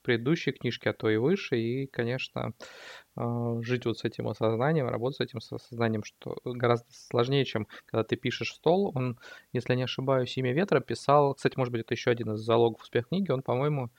предыдущие 0.04 0.54
книжки, 0.54 0.88
а 0.88 0.94
то 0.94 1.10
и 1.10 1.18
выше. 1.18 1.58
И, 1.58 1.88
конечно, 1.88 2.54
жить 3.16 3.86
вот 3.86 4.00
с 4.00 4.04
этим 4.04 4.28
осознанием, 4.28 4.88
работать 4.88 5.18
с 5.18 5.22
этим 5.22 5.38
осознанием, 5.38 6.04
что 6.04 6.38
гораздо 6.46 6.88
сложнее, 6.92 7.46
чем 7.46 7.68
когда 7.86 8.04
ты 8.04 8.16
пишешь 8.16 8.54
стол. 8.54 8.92
Он, 8.96 9.18
если 9.54 9.76
не 9.76 9.84
ошибаюсь, 9.84 10.38
«Имя 10.38 10.54
ветра» 10.54 10.80
писал, 10.80 11.34
кстати, 11.34 11.58
может 11.58 11.72
быть, 11.72 11.82
это 11.82 11.94
еще 11.94 12.12
один 12.12 12.34
из 12.34 12.42
залогов 12.42 12.82
успеха 12.82 13.08
книги, 13.10 13.32
он, 13.32 13.42
по-моему, 13.42 13.90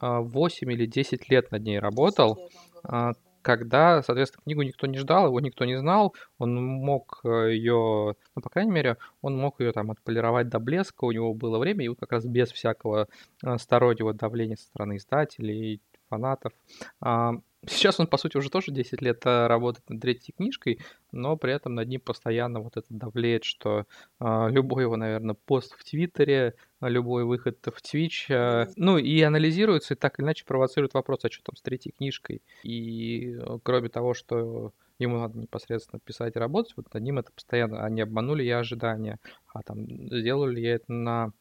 8 0.00 0.72
или 0.72 0.86
10 0.86 1.28
лет 1.28 1.50
над 1.52 1.62
ней 1.62 1.78
работал, 1.78 2.48
а, 2.82 3.12
когда, 3.44 4.02
соответственно, 4.02 4.42
книгу 4.42 4.62
никто 4.62 4.86
не 4.86 4.96
ждал, 4.96 5.26
его 5.26 5.38
никто 5.38 5.66
не 5.66 5.78
знал, 5.78 6.14
он 6.38 6.56
мог 6.56 7.20
э, 7.24 7.52
ее, 7.52 8.16
ну, 8.34 8.42
по 8.42 8.48
крайней 8.48 8.72
мере, 8.72 8.96
он 9.20 9.36
мог 9.36 9.60
ее 9.60 9.72
там 9.72 9.90
отполировать 9.90 10.48
до 10.48 10.58
блеска, 10.58 11.04
у 11.04 11.12
него 11.12 11.34
было 11.34 11.58
время, 11.58 11.84
и 11.84 11.88
вот 11.88 12.00
как 12.00 12.12
раз 12.12 12.24
без 12.24 12.50
всякого 12.50 13.06
э, 13.44 13.58
стороннего 13.58 14.14
давления 14.14 14.56
со 14.56 14.64
стороны 14.64 14.96
издателей, 14.96 15.82
фанатов. 16.08 16.52
А, 17.00 17.34
Сейчас 17.66 17.98
он, 17.98 18.06
по 18.06 18.18
сути, 18.18 18.36
уже 18.36 18.50
тоже 18.50 18.72
10 18.72 19.00
лет 19.00 19.24
э, 19.24 19.46
работает 19.46 19.88
над 19.88 20.02
третьей 20.02 20.34
книжкой, 20.36 20.80
но 21.12 21.36
при 21.38 21.54
этом 21.54 21.74
над 21.74 21.88
ним 21.88 22.00
постоянно 22.00 22.60
вот 22.60 22.76
это 22.76 22.86
давлеет, 22.90 23.44
что 23.44 23.86
любой 24.20 24.82
его, 24.82 24.96
наверное, 24.96 25.34
пост 25.46 25.74
в 25.74 25.82
Твиттере, 25.82 26.56
любой 26.88 27.24
выход 27.24 27.58
в 27.64 27.82
Твич, 27.82 28.26
э, 28.30 28.66
ну 28.76 28.98
и 28.98 29.20
анализируется, 29.22 29.94
и 29.94 29.96
так 29.96 30.18
или 30.18 30.24
иначе 30.24 30.44
провоцирует 30.44 30.94
вопрос, 30.94 31.24
а 31.24 31.30
что 31.30 31.44
там 31.44 31.56
с 31.56 31.62
третьей 31.62 31.92
книжкой. 31.92 32.42
И 32.62 33.36
э, 33.36 33.58
кроме 33.62 33.88
того, 33.88 34.14
что 34.14 34.72
ему 34.98 35.18
надо 35.18 35.38
непосредственно 35.38 36.00
писать 36.00 36.36
и 36.36 36.38
работать, 36.38 36.74
вот 36.76 36.92
над 36.92 37.02
ним 37.02 37.18
это 37.18 37.32
постоянно, 37.32 37.84
а 37.84 37.90
не 37.90 38.02
обманули 38.02 38.42
я 38.42 38.58
ожидания, 38.58 39.18
а 39.52 39.62
там 39.62 39.86
сделали 39.88 40.54
ли 40.54 40.62
я 40.62 40.74
это 40.74 40.92
на 40.92 41.32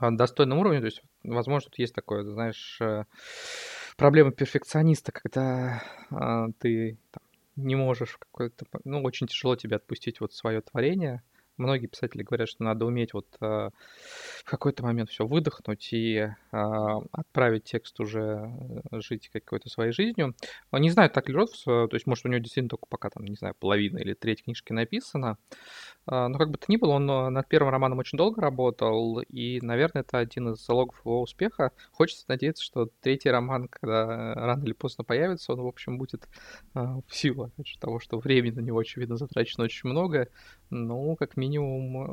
достойном 0.00 0.58
уровне, 0.58 0.80
то 0.80 0.86
есть, 0.86 1.02
возможно, 1.22 1.68
тут 1.70 1.78
есть 1.78 1.94
такое, 1.94 2.24
знаешь, 2.24 2.80
проблема 3.96 4.32
перфекциониста, 4.32 5.12
когда 5.12 5.82
а, 6.10 6.46
ты 6.58 6.98
там, 7.10 7.22
не 7.56 7.74
можешь 7.74 8.16
какой-то, 8.16 8.64
ну, 8.84 9.02
очень 9.02 9.26
тяжело 9.26 9.56
тебе 9.56 9.76
отпустить 9.76 10.20
вот 10.20 10.32
свое 10.32 10.60
творение, 10.60 11.22
многие 11.56 11.86
писатели 11.86 12.22
говорят, 12.22 12.48
что 12.48 12.64
надо 12.64 12.86
уметь 12.86 13.12
вот 13.14 13.26
э, 13.40 13.44
в 13.44 14.44
какой-то 14.44 14.82
момент 14.82 15.10
все 15.10 15.26
выдохнуть 15.26 15.92
и 15.92 16.16
э, 16.16 16.32
отправить 17.12 17.64
текст 17.64 17.98
уже 18.00 18.50
э, 18.90 19.00
жить 19.00 19.30
какой-то 19.32 19.68
своей 19.68 19.92
жизнью. 19.92 20.34
Не 20.72 20.90
знаю, 20.90 21.10
так 21.10 21.28
ли 21.28 21.34
Ротфус, 21.34 21.64
то 21.64 21.88
есть, 21.92 22.06
может, 22.06 22.24
у 22.24 22.28
него 22.28 22.40
действительно 22.40 22.70
только 22.70 22.86
пока 22.88 23.10
там, 23.10 23.24
не 23.24 23.36
знаю, 23.36 23.54
половина 23.58 23.98
или 23.98 24.14
треть 24.14 24.44
книжки 24.44 24.72
написана. 24.72 25.38
Но 26.06 26.36
как 26.36 26.50
бы 26.50 26.58
то 26.58 26.66
ни 26.68 26.76
было, 26.76 26.92
он 26.92 27.06
над 27.06 27.48
первым 27.48 27.70
романом 27.70 27.98
очень 27.98 28.18
долго 28.18 28.40
работал, 28.40 29.20
и, 29.20 29.60
наверное, 29.60 30.02
это 30.02 30.18
один 30.18 30.50
из 30.50 30.64
залогов 30.64 31.00
его 31.04 31.22
успеха. 31.22 31.70
Хочется 31.92 32.24
надеяться, 32.26 32.64
что 32.64 32.88
третий 33.00 33.30
роман, 33.30 33.68
когда 33.68 34.34
рано 34.34 34.64
или 34.64 34.72
поздно 34.72 35.04
появится, 35.04 35.52
он, 35.52 35.60
в 35.60 35.66
общем, 35.66 35.98
будет 35.98 36.28
в 36.74 37.04
силу, 37.10 37.44
опять 37.44 37.68
же, 37.68 37.78
того, 37.78 38.00
что 38.00 38.18
времени 38.18 38.54
на 38.54 38.60
него, 38.60 38.78
очевидно, 38.78 39.16
затрачено 39.16 39.64
очень 39.64 39.88
много, 39.90 40.28
ну, 40.70 41.14
как 41.16 41.36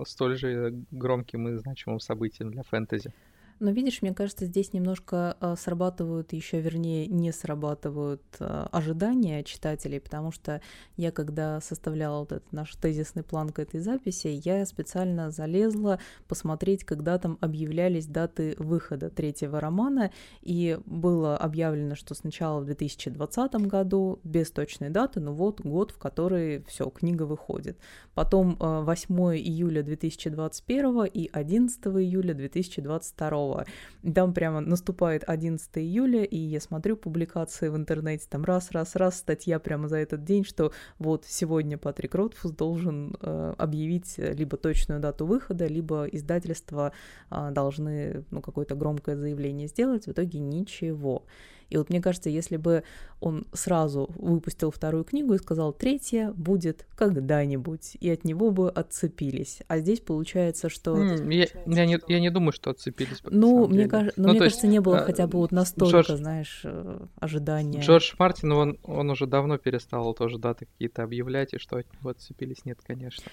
столь 0.05 0.37
же 0.37 0.73
громким 0.91 1.47
и 1.49 1.57
значимым 1.57 1.99
событием 1.99 2.51
для 2.51 2.63
фэнтези. 2.63 3.11
Но 3.59 3.71
видишь, 3.71 4.01
мне 4.01 4.13
кажется, 4.13 4.45
здесь 4.45 4.71
немножко 4.71 5.35
э, 5.41 5.55
срабатывают, 5.57 6.31
еще 6.31 6.61
вернее, 6.61 7.07
не 7.07 7.33
срабатывают 7.33 8.23
э, 8.39 8.67
ожидания 8.71 9.43
читателей, 9.43 9.99
потому 9.99 10.31
что 10.31 10.61
я, 10.95 11.11
когда 11.11 11.59
составляла 11.59 12.19
вот 12.19 12.31
этот 12.31 12.51
наш 12.53 12.73
тезисный 12.75 13.23
план 13.23 13.49
к 13.49 13.59
этой 13.59 13.81
записи, 13.81 14.39
я 14.45 14.65
специально 14.65 15.29
залезла 15.29 15.99
посмотреть, 16.29 16.85
когда 16.85 17.17
там 17.17 17.37
объявлялись 17.41 18.05
даты 18.05 18.55
выхода 18.59 19.09
третьего 19.09 19.59
романа, 19.59 20.11
и 20.41 20.79
было 20.85 21.35
объявлено, 21.35 21.95
что 21.95 22.15
сначала 22.15 22.61
в 22.61 22.65
2020 22.65 23.53
году, 23.67 24.19
без 24.23 24.51
точной 24.51 24.89
даты, 24.89 25.19
но 25.19 25.33
вот 25.33 25.59
год, 25.59 25.91
в 25.91 25.97
который 25.97 26.63
все, 26.67 26.89
книга 26.89 27.23
выходит. 27.23 27.77
Потом 28.13 28.55
8 28.57 29.15
э, 29.15 29.37
июля 29.37 29.83
2021 29.83 31.05
и 31.05 31.29
11 31.31 31.85
июля 31.87 32.33
2022 32.33 33.48
снова. 33.49 33.65
Там 34.13 34.33
прямо 34.33 34.61
наступает 34.61 35.23
11 35.27 35.77
июля, 35.77 36.23
и 36.23 36.37
я 36.37 36.59
смотрю 36.59 36.95
публикации 36.95 37.69
в 37.69 37.75
интернете, 37.75 38.25
там 38.29 38.43
раз-раз-раз 38.43 39.17
статья 39.17 39.59
прямо 39.59 39.87
за 39.87 39.97
этот 39.97 40.23
день, 40.23 40.43
что 40.45 40.71
вот 40.99 41.25
сегодня 41.27 41.77
Патрик 41.77 42.15
Ротфус 42.15 42.51
должен 42.51 43.15
э, 43.21 43.53
объявить 43.57 44.17
либо 44.17 44.57
точную 44.57 45.01
дату 45.01 45.25
выхода, 45.25 45.67
либо 45.67 46.05
издательства 46.05 46.91
э, 47.29 47.51
должны 47.51 48.23
ну, 48.31 48.41
какое-то 48.41 48.75
громкое 48.75 49.17
заявление 49.17 49.67
сделать. 49.67 50.05
В 50.05 50.11
итоге 50.11 50.39
ничего. 50.39 51.23
И 51.69 51.77
вот 51.77 51.89
мне 51.89 52.01
кажется, 52.01 52.29
если 52.29 52.57
бы 52.57 52.83
он 53.19 53.45
сразу 53.53 54.09
выпустил 54.15 54.71
вторую 54.71 55.03
книгу 55.03 55.33
и 55.33 55.37
сказал, 55.37 55.73
третья 55.73 56.31
будет 56.31 56.85
когда-нибудь, 56.95 57.97
и 57.99 58.09
от 58.09 58.23
него 58.23 58.51
бы 58.51 58.69
отцепились. 58.69 59.59
А 59.67 59.79
здесь 59.79 59.99
получается, 59.99 60.69
что... 60.69 60.95
Mm, 60.95 61.33
я, 61.33 61.47
я, 61.65 61.85
не, 61.85 61.99
я 62.07 62.19
не 62.19 62.29
думаю, 62.29 62.53
что 62.53 62.71
отцепились. 62.71 63.21
Ну, 63.29 63.67
мне, 63.67 63.87
каж... 63.87 64.13
ну, 64.15 64.23
ну, 64.23 64.29
мне 64.29 64.39
кажется, 64.39 64.67
есть, 64.67 64.73
не 64.73 64.79
было 64.79 64.99
а, 64.99 65.05
хотя 65.05 65.27
бы 65.27 65.39
вот 65.39 65.51
настолько, 65.51 66.01
Джордж... 66.01 66.17
знаешь, 66.17 66.61
э, 66.63 67.05
ожидания. 67.19 67.81
Джордж 67.81 68.13
Мартин, 68.17 68.51
он, 68.51 68.79
он 68.83 69.09
уже 69.09 69.27
давно 69.27 69.57
перестал 69.57 70.13
тоже 70.13 70.37
даты 70.37 70.65
какие-то 70.65 71.03
объявлять, 71.03 71.53
и 71.53 71.57
что 71.57 71.77
от 71.77 71.87
него 71.93 72.11
отцепились, 72.11 72.65
нет, 72.65 72.79
конечно. 72.85 73.23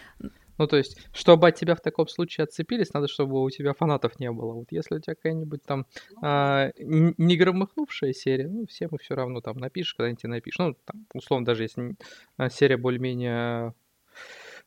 Ну, 0.58 0.66
то 0.66 0.76
есть, 0.76 0.96
чтобы 1.12 1.48
от 1.48 1.54
тебя 1.56 1.74
в 1.74 1.80
таком 1.80 2.08
случае 2.08 2.44
отцепились, 2.44 2.92
надо, 2.92 3.08
чтобы 3.08 3.42
у 3.42 3.50
тебя 3.50 3.74
фанатов 3.74 4.18
не 4.18 4.30
было. 4.30 4.52
Вот 4.52 4.68
если 4.70 4.96
у 4.96 5.00
тебя 5.00 5.14
какая-нибудь 5.14 5.62
там 5.62 5.86
а, 6.22 6.70
не 6.78 7.36
громыхнувшая 7.36 8.12
серия, 8.12 8.48
ну, 8.48 8.66
все 8.66 8.88
мы 8.90 8.98
все 8.98 9.14
равно 9.14 9.40
там 9.40 9.58
напишешь, 9.58 9.94
когда-нибудь 9.94 10.24
напишешь. 10.24 10.58
Ну, 10.58 10.76
там, 10.84 11.06
условно, 11.14 11.46
даже 11.46 11.64
если 11.64 11.96
а, 12.36 12.48
серия 12.50 12.76
более-менее 12.76 13.74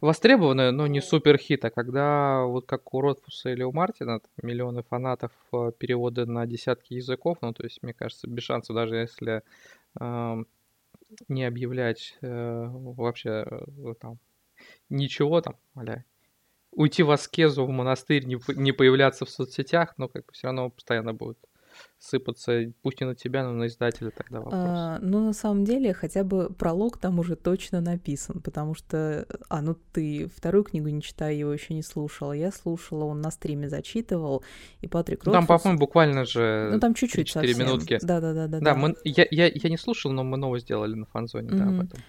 востребованная, 0.02 0.72
но 0.72 0.88
не 0.88 1.02
супер 1.02 1.38
хит, 1.38 1.66
а 1.66 1.72
когда 1.72 2.44
вот 2.44 2.66
как 2.66 2.94
у 2.94 3.02
Ротфуса 3.02 3.50
или 3.50 3.64
у 3.64 3.72
Мартина 3.72 4.22
миллионы 4.42 4.84
фанатов, 4.84 5.32
а, 5.52 5.72
переводы 5.72 6.26
на 6.26 6.46
десятки 6.46 6.94
языков, 6.94 7.40
ну, 7.42 7.54
то 7.54 7.64
есть, 7.64 7.84
мне 7.84 7.94
кажется, 7.94 8.28
без 8.28 8.44
шансов, 8.44 8.76
даже 8.76 8.96
если 8.96 9.44
э, 10.00 10.44
не 11.28 11.44
объявлять 11.44 12.18
э, 12.22 12.68
вообще 12.72 13.46
э, 13.50 13.94
там 14.00 14.20
ничего 14.90 15.42
там, 15.42 15.56
аля, 15.78 16.06
уйти 16.72 17.04
в 17.04 17.12
аскезу, 17.12 17.66
в 17.66 17.70
монастырь, 17.70 18.26
не, 18.26 18.40
не 18.56 18.72
появляться 18.72 19.26
в 19.26 19.30
соцсетях, 19.30 19.96
но 19.98 20.08
как 20.08 20.26
бы 20.26 20.34
все 20.34 20.48
равно 20.48 20.70
постоянно 20.70 21.14
будет 21.14 21.38
сыпаться, 21.98 22.72
пусть 22.82 23.02
не 23.02 23.08
на 23.08 23.16
тебя, 23.16 23.44
но 23.44 23.52
на 23.52 23.68
издателя 23.68 24.12
тогда 24.12 24.40
вопрос. 24.40 24.54
А, 24.56 25.00
ну, 25.02 25.26
на 25.26 25.34
самом 25.34 25.66
деле, 25.66 25.94
хотя 25.94 26.24
бы 26.24 26.50
пролог 26.50 26.98
там 26.98 27.20
уже 27.20 27.36
точно 27.36 27.82
написан, 27.82 28.42
потому 28.42 28.74
что, 28.74 29.26
а, 29.50 29.62
ну 29.62 29.76
ты 29.94 30.30
вторую 30.36 30.64
книгу 30.64 30.88
не 30.88 31.02
читая, 31.02 31.34
его 31.34 31.52
еще 31.52 31.74
не 31.74 31.84
слушала, 31.84 32.34
я 32.34 32.52
слушала, 32.52 33.06
он 33.06 33.22
на 33.22 33.32
стриме 33.32 33.70
зачитывал, 33.70 34.44
и 34.82 34.88
Патрик 34.88 35.26
Ротфус... 35.26 35.34
Там, 35.34 35.48
по-моему, 35.48 35.80
буквально 35.80 36.26
же 36.26 36.70
ну, 36.72 36.80
там 36.80 36.94
чуть-чуть 36.94 37.28
4 37.28 37.54
минутки. 37.56 38.00
Да-да-да. 38.02 38.60
Да, 38.60 38.76
мы, 38.76 38.96
я, 39.04 39.28
я, 39.30 39.48
я 39.48 39.70
не 39.70 39.78
слушал, 39.78 40.12
но 40.12 40.24
мы 40.24 40.38
новость 40.38 40.66
сделали 40.66 40.96
на 40.96 41.06
фанзоне, 41.06 41.50
mm-hmm. 41.50 41.58
да, 41.58 41.68
об 41.68 41.82
этом. 41.82 42.00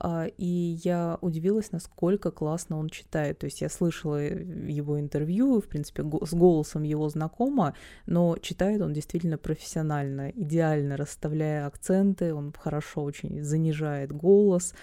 А, 0.00 0.26
и 0.26 0.78
я 0.84 1.18
удивилась, 1.20 1.72
насколько 1.72 2.30
классно 2.30 2.78
он 2.78 2.88
читает. 2.88 3.38
То 3.38 3.46
есть 3.46 3.60
я 3.60 3.68
слышала 3.68 4.16
его 4.20 5.00
интервью, 5.00 5.60
в 5.60 5.66
принципе, 5.66 6.02
с 6.02 6.32
голосом 6.32 6.82
его 6.82 7.08
знакома, 7.08 7.74
но 8.06 8.36
читает 8.38 8.80
он 8.80 8.92
действительно 8.92 9.38
профессионально, 9.38 10.30
идеально 10.30 10.96
расставляя 10.96 11.66
акценты, 11.66 12.32
он 12.34 12.52
хорошо 12.52 13.02
очень 13.02 13.42
занижает 13.42 14.12
голос, 14.12 14.74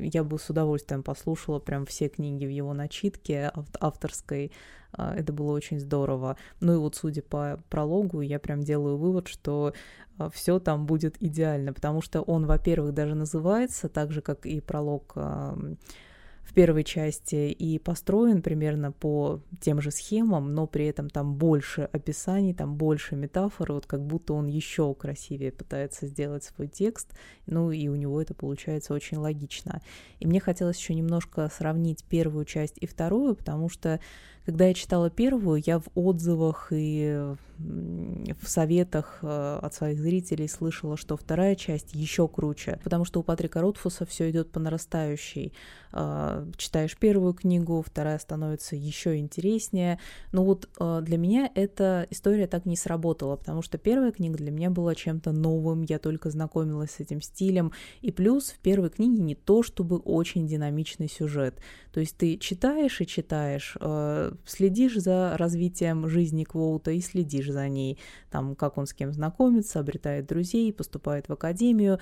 я 0.00 0.24
бы 0.24 0.38
с 0.38 0.48
удовольствием 0.50 1.02
послушала 1.02 1.58
прям 1.58 1.86
все 1.86 2.08
книги 2.08 2.46
в 2.46 2.50
его 2.50 2.72
начитке 2.72 3.52
авторской. 3.80 4.52
А, 4.92 5.14
это 5.14 5.32
было 5.32 5.52
очень 5.52 5.80
здорово. 5.80 6.36
Ну 6.60 6.74
и 6.74 6.76
вот 6.76 6.96
судя 6.96 7.22
по 7.22 7.58
прологу, 7.70 8.20
я 8.20 8.38
прям 8.38 8.62
делаю 8.62 8.96
вывод, 8.96 9.28
что 9.28 9.72
а, 10.18 10.30
все 10.30 10.58
там 10.58 10.86
будет 10.86 11.16
идеально, 11.20 11.72
потому 11.72 12.02
что 12.02 12.22
он, 12.22 12.46
во-первых, 12.46 12.92
даже 12.92 13.14
называется 13.14 13.88
так 13.88 14.12
же, 14.12 14.20
как 14.20 14.46
и 14.46 14.60
пролог 14.60 15.14
в 16.42 16.54
первой 16.54 16.84
части 16.84 17.50
и 17.50 17.78
построен 17.78 18.42
примерно 18.42 18.92
по 18.92 19.40
тем 19.60 19.80
же 19.80 19.90
схемам, 19.90 20.54
но 20.54 20.66
при 20.66 20.86
этом 20.86 21.08
там 21.08 21.34
больше 21.34 21.88
описаний, 21.92 22.52
там 22.52 22.76
больше 22.76 23.16
метафор, 23.16 23.72
вот 23.72 23.86
как 23.86 24.04
будто 24.04 24.34
он 24.34 24.46
еще 24.46 24.92
красивее 24.94 25.52
пытается 25.52 26.06
сделать 26.06 26.44
свой 26.44 26.68
текст, 26.68 27.12
ну 27.46 27.70
и 27.70 27.88
у 27.88 27.94
него 27.94 28.20
это 28.20 28.34
получается 28.34 28.92
очень 28.92 29.18
логично. 29.18 29.80
И 30.18 30.26
мне 30.26 30.40
хотелось 30.40 30.78
еще 30.78 30.94
немножко 30.94 31.48
сравнить 31.48 32.04
первую 32.04 32.44
часть 32.44 32.76
и 32.78 32.86
вторую, 32.86 33.36
потому 33.36 33.68
что 33.68 34.00
когда 34.44 34.66
я 34.66 34.74
читала 34.74 35.10
первую, 35.10 35.62
я 35.64 35.78
в 35.78 35.88
отзывах 35.94 36.68
и 36.70 37.34
в 37.58 38.48
советах 38.48 39.18
э, 39.22 39.58
от 39.62 39.74
своих 39.74 40.00
зрителей 40.00 40.48
слышала, 40.48 40.96
что 40.96 41.16
вторая 41.16 41.54
часть 41.54 41.94
еще 41.94 42.26
круче, 42.26 42.80
потому 42.82 43.04
что 43.04 43.20
у 43.20 43.22
Патрика 43.22 43.60
Ротфуса 43.60 44.04
все 44.04 44.30
идет 44.30 44.50
по 44.50 44.58
нарастающей. 44.58 45.52
А, 45.92 46.46
читаешь 46.56 46.96
первую 46.96 47.34
книгу, 47.34 47.84
вторая 47.86 48.18
становится 48.18 48.74
еще 48.76 49.18
интереснее. 49.18 49.98
Но 50.32 50.44
вот 50.44 50.68
а, 50.78 51.02
для 51.02 51.18
меня 51.18 51.50
эта 51.54 52.06
история 52.10 52.46
так 52.46 52.64
не 52.64 52.76
сработала, 52.76 53.36
потому 53.36 53.62
что 53.62 53.78
первая 53.78 54.10
книга 54.10 54.38
для 54.38 54.50
меня 54.50 54.70
была 54.70 54.94
чем-то 54.94 55.32
новым, 55.32 55.82
я 55.82 55.98
только 55.98 56.30
знакомилась 56.30 56.92
с 56.92 57.00
этим 57.00 57.20
стилем. 57.20 57.72
И 58.00 58.10
плюс 58.10 58.50
в 58.50 58.58
первой 58.58 58.90
книге 58.90 59.22
не 59.22 59.34
то 59.34 59.62
чтобы 59.62 59.98
очень 59.98 60.46
динамичный 60.46 61.08
сюжет. 61.08 61.56
То 61.92 62.00
есть 62.00 62.16
ты 62.16 62.38
читаешь 62.38 63.00
и 63.00 63.06
читаешь, 63.06 63.76
а, 63.80 64.31
следишь 64.44 64.96
за 64.96 65.36
развитием 65.36 66.08
жизни 66.08 66.44
Квоута 66.44 66.90
и 66.90 67.00
следишь 67.00 67.50
за 67.50 67.68
ней, 67.68 67.98
там, 68.30 68.54
как 68.54 68.78
он 68.78 68.86
с 68.86 68.94
кем 68.94 69.12
знакомится, 69.12 69.80
обретает 69.80 70.26
друзей, 70.26 70.72
поступает 70.72 71.28
в 71.28 71.32
академию, 71.32 71.98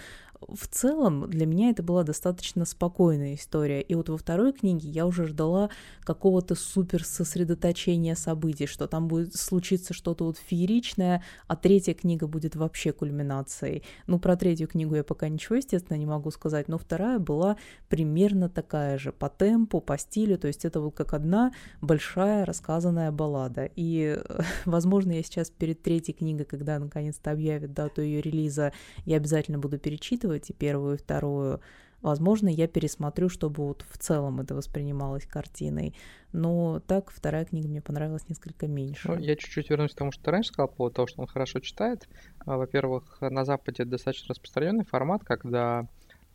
в 0.48 0.66
целом 0.68 1.28
для 1.28 1.46
меня 1.46 1.70
это 1.70 1.82
была 1.82 2.02
достаточно 2.02 2.64
спокойная 2.64 3.34
история. 3.34 3.80
И 3.80 3.94
вот 3.94 4.08
во 4.08 4.16
второй 4.16 4.52
книге 4.52 4.88
я 4.88 5.06
уже 5.06 5.26
ждала 5.26 5.70
какого-то 6.00 6.54
супер 6.54 7.04
сосредоточения 7.04 8.14
событий, 8.14 8.66
что 8.66 8.86
там 8.86 9.06
будет 9.08 9.36
случиться 9.36 9.94
что-то 9.94 10.24
вот 10.24 10.38
фееричное, 10.38 11.22
а 11.46 11.56
третья 11.56 11.94
книга 11.94 12.26
будет 12.26 12.56
вообще 12.56 12.92
кульминацией. 12.92 13.82
Ну, 14.06 14.18
про 14.18 14.36
третью 14.36 14.68
книгу 14.68 14.94
я 14.94 15.04
пока 15.04 15.28
ничего, 15.28 15.56
естественно, 15.56 15.96
не 15.96 16.06
могу 16.06 16.30
сказать, 16.30 16.68
но 16.68 16.78
вторая 16.78 17.18
была 17.18 17.56
примерно 17.88 18.48
такая 18.48 18.98
же 18.98 19.12
по 19.12 19.28
темпу, 19.28 19.80
по 19.80 19.98
стилю, 19.98 20.38
то 20.38 20.48
есть 20.48 20.64
это 20.64 20.80
вот 20.80 20.94
как 20.94 21.14
одна 21.14 21.52
большая 21.80 22.46
рассказанная 22.46 23.12
баллада. 23.12 23.70
И, 23.76 24.18
возможно, 24.64 25.12
я 25.12 25.22
сейчас 25.22 25.50
перед 25.50 25.82
третьей 25.82 26.14
книгой, 26.14 26.46
когда 26.46 26.78
наконец-то 26.78 27.30
объявят 27.30 27.74
дату 27.74 28.02
ее 28.02 28.20
релиза, 28.20 28.72
я 29.04 29.16
обязательно 29.16 29.58
буду 29.58 29.78
перечитывать, 29.78 30.29
перечитывать 30.30 30.50
и 30.50 30.52
первую, 30.52 30.94
и 30.94 30.98
вторую, 30.98 31.60
возможно, 32.02 32.48
я 32.48 32.68
пересмотрю, 32.68 33.28
чтобы 33.28 33.66
вот 33.66 33.84
в 33.90 33.98
целом 33.98 34.40
это 34.40 34.54
воспринималось 34.54 35.26
картиной. 35.26 35.94
Но 36.32 36.80
так 36.86 37.10
вторая 37.10 37.44
книга 37.44 37.68
мне 37.68 37.80
понравилась 37.80 38.28
несколько 38.28 38.66
меньше. 38.66 39.08
Ну, 39.08 39.18
я 39.18 39.36
чуть-чуть 39.36 39.70
вернусь 39.70 39.92
к 39.92 39.98
тому, 39.98 40.12
что 40.12 40.24
ты 40.24 40.30
раньше 40.30 40.52
сказал 40.52 40.68
по 40.68 40.76
поводу 40.76 40.94
того, 40.94 41.08
что 41.08 41.20
он 41.22 41.26
хорошо 41.26 41.60
читает. 41.60 42.08
А, 42.46 42.56
во-первых, 42.56 43.18
на 43.20 43.44
Западе 43.44 43.84
достаточно 43.84 44.28
распространенный 44.28 44.84
формат, 44.84 45.24
когда 45.24 45.86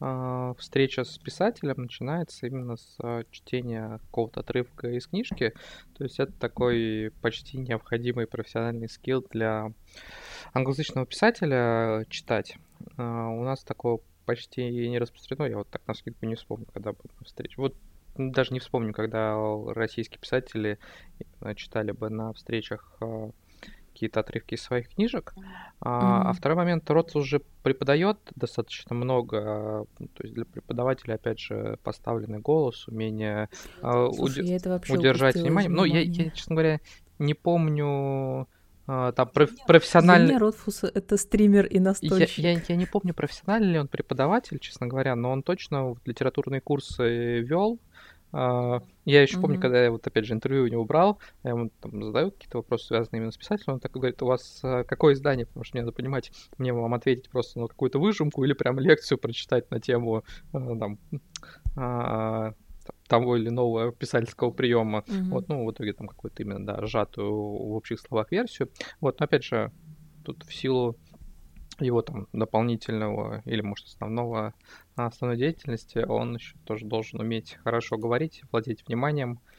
э, 0.01 0.53
встреча 0.59 1.05
с 1.05 1.17
писателем 1.17 1.75
начинается 1.77 2.47
именно 2.47 2.75
с 2.75 2.97
э, 3.01 3.23
чтения 3.31 3.99
какого-то 4.07 4.41
отрывка 4.41 4.89
из 4.89 5.07
книжки. 5.07 5.53
То 5.97 6.03
есть 6.03 6.19
это 6.19 6.33
такой 6.33 7.11
почти 7.21 7.57
необходимый 7.57 8.27
профессиональный 8.27 8.89
скилл 8.89 9.25
для 9.31 9.71
англоязычного 10.53 11.07
писателя 11.07 12.05
читать. 12.09 12.57
А, 12.97 13.29
у 13.29 13.43
нас 13.43 13.63
такого 13.63 14.01
почти 14.25 14.69
не 14.89 14.99
распространено. 14.99 15.45
Я 15.45 15.57
вот 15.57 15.69
так 15.69 15.81
на 15.87 15.93
скидку 15.93 16.25
не 16.25 16.35
вспомню, 16.35 16.65
когда 16.73 16.91
бы 16.91 16.99
встреча. 17.23 17.59
Вот 17.59 17.75
даже 18.17 18.53
не 18.53 18.59
вспомню, 18.59 18.93
когда 18.93 19.37
российские 19.73 20.19
писатели 20.19 20.79
э, 21.41 21.55
читали 21.55 21.91
бы 21.91 22.09
на 22.09 22.31
встречах 22.33 22.95
а, 23.01 23.31
какие-то 23.91 24.21
отрывки 24.21 24.55
из 24.55 24.61
своих 24.61 24.89
книжек. 24.89 25.33
Mm-hmm. 25.35 25.43
А, 25.81 26.29
а 26.29 26.33
второй 26.33 26.57
момент, 26.57 26.89
Ротс 26.89 27.15
уже 27.15 27.41
преподает 27.63 28.17
достаточно 28.35 28.95
много, 28.95 29.85
то 29.97 30.23
есть 30.23 30.33
для 30.33 30.45
преподавателя, 30.45 31.15
опять 31.15 31.39
же, 31.39 31.77
поставленный 31.83 32.39
голос, 32.39 32.87
умение 32.87 33.49
Слушай, 33.79 34.57
уд- 34.57 34.89
удержать 34.89 35.35
внимание. 35.35 35.69
Ну, 35.69 35.85
я, 35.85 36.01
я, 36.01 36.29
честно 36.31 36.55
говоря, 36.55 36.79
не 37.19 37.33
помню 37.33 38.47
а, 38.87 39.11
там 39.11 39.29
профессиональный... 39.67 40.27
Для 40.27 40.39
Ротфус 40.39 40.83
это 40.83 41.17
стример 41.17 41.65
и 41.65 41.79
настольщик. 41.79 42.37
Я, 42.37 42.51
я, 42.51 42.61
я 42.67 42.75
не 42.75 42.85
помню, 42.85 43.13
профессиональный 43.13 43.73
ли 43.73 43.79
он 43.79 43.87
преподаватель, 43.87 44.59
честно 44.59 44.87
говоря, 44.87 45.15
но 45.15 45.31
он 45.31 45.43
точно 45.43 45.95
литературные 46.05 46.61
курсы 46.61 47.39
вел. 47.39 47.79
А, 48.31 48.81
я 49.05 49.21
еще 49.21 49.37
mm-hmm. 49.37 49.41
помню, 49.41 49.59
когда 49.59 49.83
я 49.83 49.91
вот 49.91 50.05
опять 50.05 50.25
же 50.25 50.33
интервью 50.33 50.65
у 50.65 50.67
него 50.67 50.83
брал, 50.83 51.19
я 51.43 51.51
ему 51.51 51.71
там 51.81 52.03
задаю 52.03 52.31
какие-то 52.31 52.57
вопросы, 52.57 52.87
связанные 52.87 53.19
именно 53.19 53.31
с 53.31 53.37
писателем, 53.37 53.75
он 53.75 53.79
такой 53.79 54.01
говорит, 54.01 54.21
у 54.21 54.25
вас 54.27 54.59
а, 54.61 54.83
какое 54.83 55.13
издание? 55.13 55.45
Потому 55.45 55.63
что 55.63 55.77
мне 55.77 55.83
надо 55.83 55.95
понимать, 55.95 56.31
мне 56.57 56.73
вам 56.73 56.93
ответить 56.93 57.29
просто 57.29 57.59
на 57.59 57.67
какую-то 57.67 57.97
выжимку 57.97 58.43
или 58.43 58.53
прям 58.53 58.79
лекцию 58.79 59.17
прочитать 59.17 59.71
на 59.71 59.79
тему 59.79 60.23
там, 60.51 60.99
того 63.07 63.37
или 63.37 63.49
иного 63.49 63.91
писательского 63.91 64.51
приема. 64.51 65.03
Mm-hmm. 65.07 65.29
Вот, 65.29 65.49
ну, 65.49 65.65
в 65.65 65.71
итоге 65.71 65.93
там 65.93 66.07
какую-то 66.07 66.43
именно, 66.43 66.65
да, 66.65 66.85
сжатую 66.85 67.31
в 67.31 67.73
общих 67.73 67.99
словах 67.99 68.31
версию. 68.31 68.69
Вот, 68.99 69.19
но 69.19 69.25
опять 69.25 69.43
же, 69.43 69.71
тут 70.23 70.43
в 70.43 70.53
силу 70.53 70.97
его 71.79 72.01
там 72.01 72.27
дополнительного 72.31 73.41
или, 73.45 73.61
может, 73.61 73.87
основного 73.87 74.53
основной 74.95 75.37
деятельности, 75.37 75.99
он 75.99 76.35
еще 76.35 76.55
тоже 76.63 76.85
должен 76.85 77.19
уметь 77.19 77.57
хорошо 77.63 77.97
говорить, 77.97 78.43
владеть 78.51 78.85
вниманием, 78.87 79.39
а, 79.39 79.54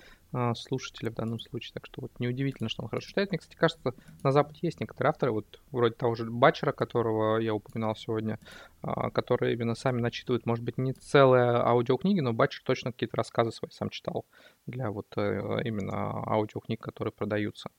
слушателя 0.54 1.10
в 1.10 1.14
данном 1.14 1.38
случае. 1.38 1.72
Так 1.74 1.86
что 1.86 2.02
вот 2.02 2.12
неудивительно, 2.18 2.68
что 2.68 2.82
он 2.82 2.88
хорошо 2.88 3.08
читает. 3.08 3.30
Мне, 3.30 3.38
кстати, 3.38 3.56
кажется, 3.56 3.94
на 4.22 4.32
Западе 4.32 4.60
есть 4.62 4.80
некоторые 4.80 5.10
авторы, 5.10 5.32
вот 5.32 5.60
вроде 5.70 5.94
того 5.94 6.14
же 6.14 6.30
Бачера, 6.30 6.72
которого 6.72 7.38
я 7.38 7.54
упоминал 7.54 7.94
сегодня, 7.96 8.38
а, 8.82 9.10
которые 9.10 9.54
именно 9.54 9.74
сами 9.74 10.00
начитывают, 10.00 10.46
может 10.46 10.64
быть, 10.64 10.78
не 10.78 10.92
целые 10.92 11.52
аудиокниги, 11.52 12.20
но 12.20 12.32
Бачер 12.32 12.62
точно 12.64 12.92
какие-то 12.92 13.16
рассказы 13.16 13.52
свои 13.52 13.70
сам 13.70 13.90
читал 13.90 14.26
для 14.66 14.90
вот 14.90 15.06
э, 15.16 15.60
именно 15.64 16.22
аудиокниг, 16.26 16.80
которые 16.80 17.12
продаются. 17.12 17.70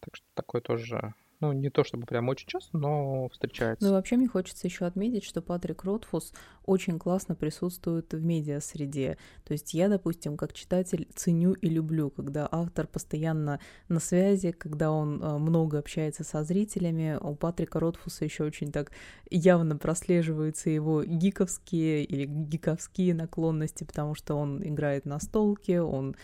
Так 0.00 0.16
что 0.16 0.26
такое 0.34 0.60
тоже 0.60 1.14
ну, 1.40 1.52
не 1.52 1.68
то 1.70 1.84
чтобы 1.84 2.06
прям 2.06 2.28
очень 2.28 2.48
часто, 2.48 2.78
но 2.78 3.28
встречается. 3.28 3.86
Ну, 3.86 3.92
вообще 3.92 4.16
мне 4.16 4.26
хочется 4.26 4.66
еще 4.66 4.86
отметить, 4.86 5.24
что 5.24 5.42
Патрик 5.42 5.84
Ротфус 5.84 6.32
очень 6.64 6.98
классно 6.98 7.34
присутствует 7.34 8.12
в 8.12 8.24
медиа-среде. 8.24 9.18
То 9.44 9.52
есть 9.52 9.74
я, 9.74 9.88
допустим, 9.88 10.36
как 10.36 10.54
читатель 10.54 11.06
ценю 11.14 11.52
и 11.52 11.68
люблю, 11.68 12.10
когда 12.10 12.48
автор 12.50 12.86
постоянно 12.86 13.60
на 13.88 14.00
связи, 14.00 14.52
когда 14.52 14.90
он 14.90 15.22
э, 15.22 15.38
много 15.38 15.78
общается 15.78 16.24
со 16.24 16.42
зрителями. 16.42 17.18
У 17.20 17.34
Патрика 17.34 17.80
Ротфуса 17.80 18.24
еще 18.24 18.44
очень 18.44 18.72
так 18.72 18.92
явно 19.30 19.76
прослеживаются 19.76 20.70
его 20.70 21.04
гиковские 21.04 22.04
или 22.04 22.24
гиковские 22.24 23.14
наклонности, 23.14 23.84
потому 23.84 24.14
что 24.14 24.34
он 24.36 24.66
играет 24.66 25.04
на 25.04 25.20
столке, 25.20 25.82
он 25.82 26.16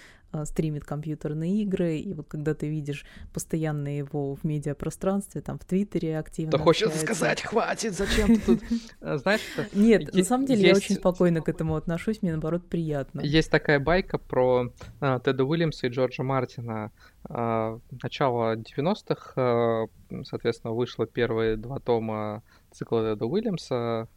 стримит 0.44 0.84
компьютерные 0.84 1.62
игры, 1.62 1.96
и 1.96 2.14
вот 2.14 2.28
когда 2.28 2.54
ты 2.54 2.68
видишь 2.68 3.04
постоянно 3.32 3.96
его 3.96 4.34
в 4.34 4.44
медиапространстве, 4.44 5.40
там 5.40 5.58
в 5.58 5.64
Твиттере 5.64 6.18
активно. 6.18 6.52
То 6.52 6.58
хочется 6.58 6.98
сказать, 6.98 7.42
хватит, 7.42 7.94
зачем 7.94 8.36
ты 8.36 8.40
тут? 8.40 8.60
А, 9.00 9.18
знаешь, 9.18 9.40
Нет, 9.72 10.14
на 10.14 10.24
самом 10.24 10.46
деле 10.46 10.68
я 10.68 10.74
очень 10.74 10.96
спокойно 10.96 11.40
к 11.40 11.48
этому 11.48 11.76
отношусь, 11.76 12.22
мне 12.22 12.32
наоборот 12.32 12.68
приятно. 12.68 13.20
Есть 13.20 13.50
такая 13.50 13.80
байка 13.80 14.18
про 14.18 14.72
а, 15.00 15.20
Теда 15.20 15.44
Уильямса 15.44 15.86
и 15.86 15.90
Джорджа 15.90 16.22
Мартина. 16.22 16.90
Начало 17.28 18.56
90-х, 18.56 19.86
соответственно, 20.24 20.72
вышло 20.72 21.06
первые 21.06 21.56
два 21.56 21.78
тома 21.78 22.42
цикла 22.72 23.14
Теда 23.14 23.26
Уильямса 23.26 24.08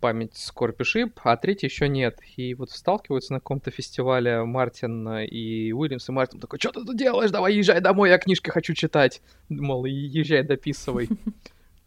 память 0.00 0.36
Скорпи 0.36 0.84
Шип, 0.84 1.20
а 1.24 1.36
третий 1.36 1.66
еще 1.66 1.88
нет. 1.88 2.18
И 2.36 2.54
вот 2.54 2.70
сталкиваются 2.70 3.32
на 3.32 3.40
каком-то 3.40 3.70
фестивале 3.70 4.44
Мартин 4.44 5.08
и 5.20 5.72
Уильямс, 5.72 6.08
и 6.08 6.12
Мартин 6.12 6.40
такой, 6.40 6.58
что 6.58 6.72
ты 6.72 6.84
тут 6.84 6.96
делаешь? 6.96 7.30
Давай 7.30 7.54
езжай 7.54 7.80
домой, 7.80 8.10
я 8.10 8.18
книжки 8.18 8.50
хочу 8.50 8.74
читать. 8.74 9.22
Мол, 9.48 9.84
езжай, 9.84 10.42
дописывай. 10.42 11.08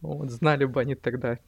Вот, 0.02 0.30
знали 0.30 0.64
бы 0.64 0.80
они 0.80 0.94
тогда, 0.94 1.38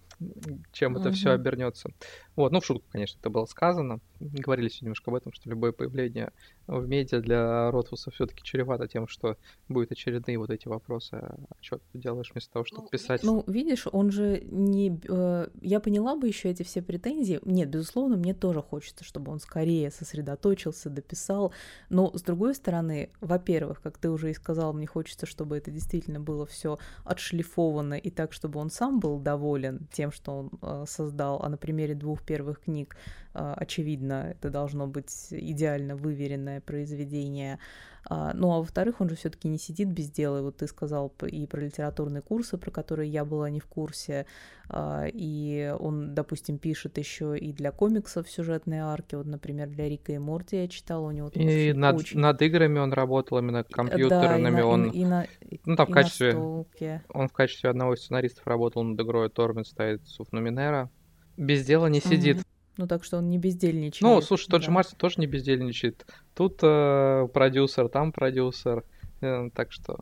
чем 0.72 0.98
это 0.98 1.10
все 1.10 1.30
обернется. 1.30 1.88
Вот, 2.34 2.50
ну, 2.50 2.60
в 2.60 2.64
шутку, 2.64 2.86
конечно, 2.90 3.18
это 3.20 3.28
было 3.28 3.44
сказано. 3.44 4.00
Говорили 4.20 4.68
сегодня 4.68 4.86
немножко 4.86 5.10
об 5.10 5.16
этом, 5.16 5.32
что 5.32 5.50
любое 5.50 5.72
появление 5.72 6.32
в 6.66 6.86
медиа 6.86 7.20
для 7.20 7.70
Ротфуса 7.70 8.10
все-таки 8.10 8.42
чревато 8.42 8.86
тем, 8.88 9.06
что 9.08 9.36
будут 9.68 9.92
очередные 9.92 10.38
вот 10.38 10.50
эти 10.50 10.68
вопросы. 10.68 11.16
А 11.16 11.38
что 11.60 11.78
ты 11.92 11.98
делаешь 11.98 12.30
вместо 12.32 12.52
того, 12.52 12.64
чтобы 12.64 12.84
ну, 12.84 12.88
писать? 12.88 13.22
Ну, 13.22 13.44
видишь, 13.46 13.86
он 13.90 14.10
же 14.10 14.42
не... 14.46 14.98
Э, 15.08 15.48
я 15.60 15.80
поняла 15.80 16.16
бы 16.16 16.28
еще 16.28 16.50
эти 16.50 16.62
все 16.62 16.80
претензии. 16.80 17.40
Нет, 17.44 17.68
безусловно, 17.68 18.16
мне 18.16 18.32
тоже 18.32 18.62
хочется, 18.62 19.04
чтобы 19.04 19.32
он 19.32 19.40
скорее 19.40 19.90
сосредоточился, 19.90 20.88
дописал. 20.88 21.52
Но, 21.90 22.16
с 22.16 22.22
другой 22.22 22.54
стороны, 22.54 23.10
во-первых, 23.20 23.82
как 23.82 23.98
ты 23.98 24.08
уже 24.08 24.30
и 24.30 24.34
сказал, 24.34 24.72
мне 24.72 24.86
хочется, 24.86 25.26
чтобы 25.26 25.58
это 25.58 25.70
действительно 25.70 26.20
было 26.20 26.46
все 26.46 26.78
отшлифовано 27.04 27.94
и 27.94 28.10
так, 28.10 28.32
чтобы 28.32 28.60
он 28.60 28.70
сам 28.70 29.00
был 29.00 29.18
доволен 29.18 29.88
тем, 29.92 30.12
что 30.12 30.32
он 30.32 30.50
э, 30.62 30.84
создал, 30.86 31.42
а 31.42 31.48
на 31.48 31.56
примере 31.56 31.94
двух 31.94 32.21
двух 32.22 32.24
первых 32.24 32.60
книг, 32.60 32.96
а, 33.34 33.54
очевидно, 33.54 34.30
это 34.30 34.50
должно 34.50 34.86
быть 34.86 35.28
идеально 35.30 35.96
выверенное 35.96 36.60
произведение. 36.60 37.58
А, 38.04 38.32
ну, 38.34 38.50
а 38.50 38.58
во-вторых, 38.58 39.00
он 39.00 39.08
же 39.08 39.14
все-таки 39.14 39.48
не 39.48 39.58
сидит 39.58 39.88
без 39.88 40.10
дела. 40.10 40.38
И 40.38 40.42
вот 40.42 40.56
ты 40.56 40.66
сказал 40.66 41.12
и 41.26 41.46
про 41.46 41.60
литературные 41.60 42.20
курсы, 42.20 42.58
про 42.58 42.70
которые 42.70 43.08
я 43.08 43.24
была 43.24 43.48
не 43.50 43.60
в 43.60 43.66
курсе. 43.66 44.26
А, 44.68 45.06
и 45.06 45.72
он, 45.78 46.14
допустим, 46.14 46.58
пишет 46.58 46.98
еще 46.98 47.38
и 47.38 47.52
для 47.52 47.70
комиксов 47.70 48.28
сюжетные 48.28 48.82
арки. 48.82 49.14
Вот, 49.14 49.26
например, 49.26 49.68
для 49.68 49.88
Рика 49.88 50.12
и 50.12 50.18
Морти 50.18 50.56
я 50.56 50.68
читала 50.68 51.06
у 51.06 51.10
него. 51.12 51.28
И 51.28 51.72
над, 51.72 51.96
очень... 51.96 52.18
над 52.18 52.42
играми 52.42 52.80
он 52.80 52.92
работал 52.92 53.38
именно 53.38 53.64
компьютерными. 53.64 54.56
Да, 54.56 54.60
и 54.60 54.62
он, 54.62 54.90
и, 54.90 54.98
и 54.98 55.04
на, 55.04 55.26
ну, 55.64 55.76
там 55.76 55.86
в 55.86 55.90
качестве, 55.90 56.34
он 56.34 57.28
в 57.28 57.32
качестве 57.32 57.70
одного 57.70 57.94
из 57.94 58.00
сценаристов 58.00 58.46
работал 58.46 58.82
над 58.82 59.00
игрой 59.00 59.30
Торбин 59.30 59.64
стоит 59.64 60.06
Суфнуминера. 60.06 60.90
Без 61.36 61.64
дела 61.64 61.86
не 61.86 62.00
сидит. 62.00 62.38
Угу. 62.38 62.44
Ну, 62.78 62.86
так 62.86 63.04
что 63.04 63.18
он 63.18 63.28
не 63.28 63.38
бездельничает. 63.38 64.02
Ну, 64.02 64.20
слушай, 64.22 64.48
тот 64.48 64.60
да. 64.60 64.66
же 64.66 64.70
Мартин 64.70 64.96
тоже 64.96 65.16
не 65.18 65.26
бездельничает. 65.26 66.06
Тут 66.34 66.60
э, 66.62 67.28
продюсер, 67.32 67.88
там 67.88 68.12
продюсер. 68.12 68.84
Э, 69.20 69.50
так 69.54 69.72
что... 69.72 69.98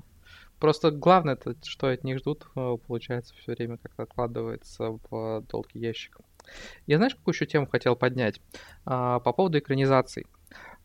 Просто 0.60 0.90
главное, 0.90 1.34
это, 1.34 1.56
что 1.64 1.88
от 1.88 2.04
них 2.04 2.18
ждут, 2.18 2.46
э, 2.54 2.76
получается, 2.86 3.34
все 3.34 3.52
время 3.52 3.78
как-то 3.78 4.04
откладывается 4.04 4.98
в 5.10 5.42
долгий 5.50 5.80
ящик. 5.80 6.18
Я 6.86 6.98
знаешь, 6.98 7.14
какую 7.14 7.34
еще 7.34 7.46
тему 7.46 7.66
хотел 7.66 7.96
поднять? 7.96 8.40
А, 8.84 9.20
по 9.20 9.32
поводу 9.32 9.58
экранизаций. 9.58 10.26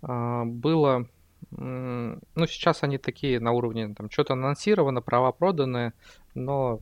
А, 0.01 0.45
было... 0.45 1.08
Ну, 1.51 2.19
сейчас 2.47 2.81
они 2.81 2.97
такие 2.97 3.39
на 3.39 3.51
уровне, 3.51 3.93
там, 3.93 4.10
что-то 4.10 4.34
анонсировано, 4.34 5.01
права 5.01 5.31
проданы, 5.31 5.93
но 6.34 6.81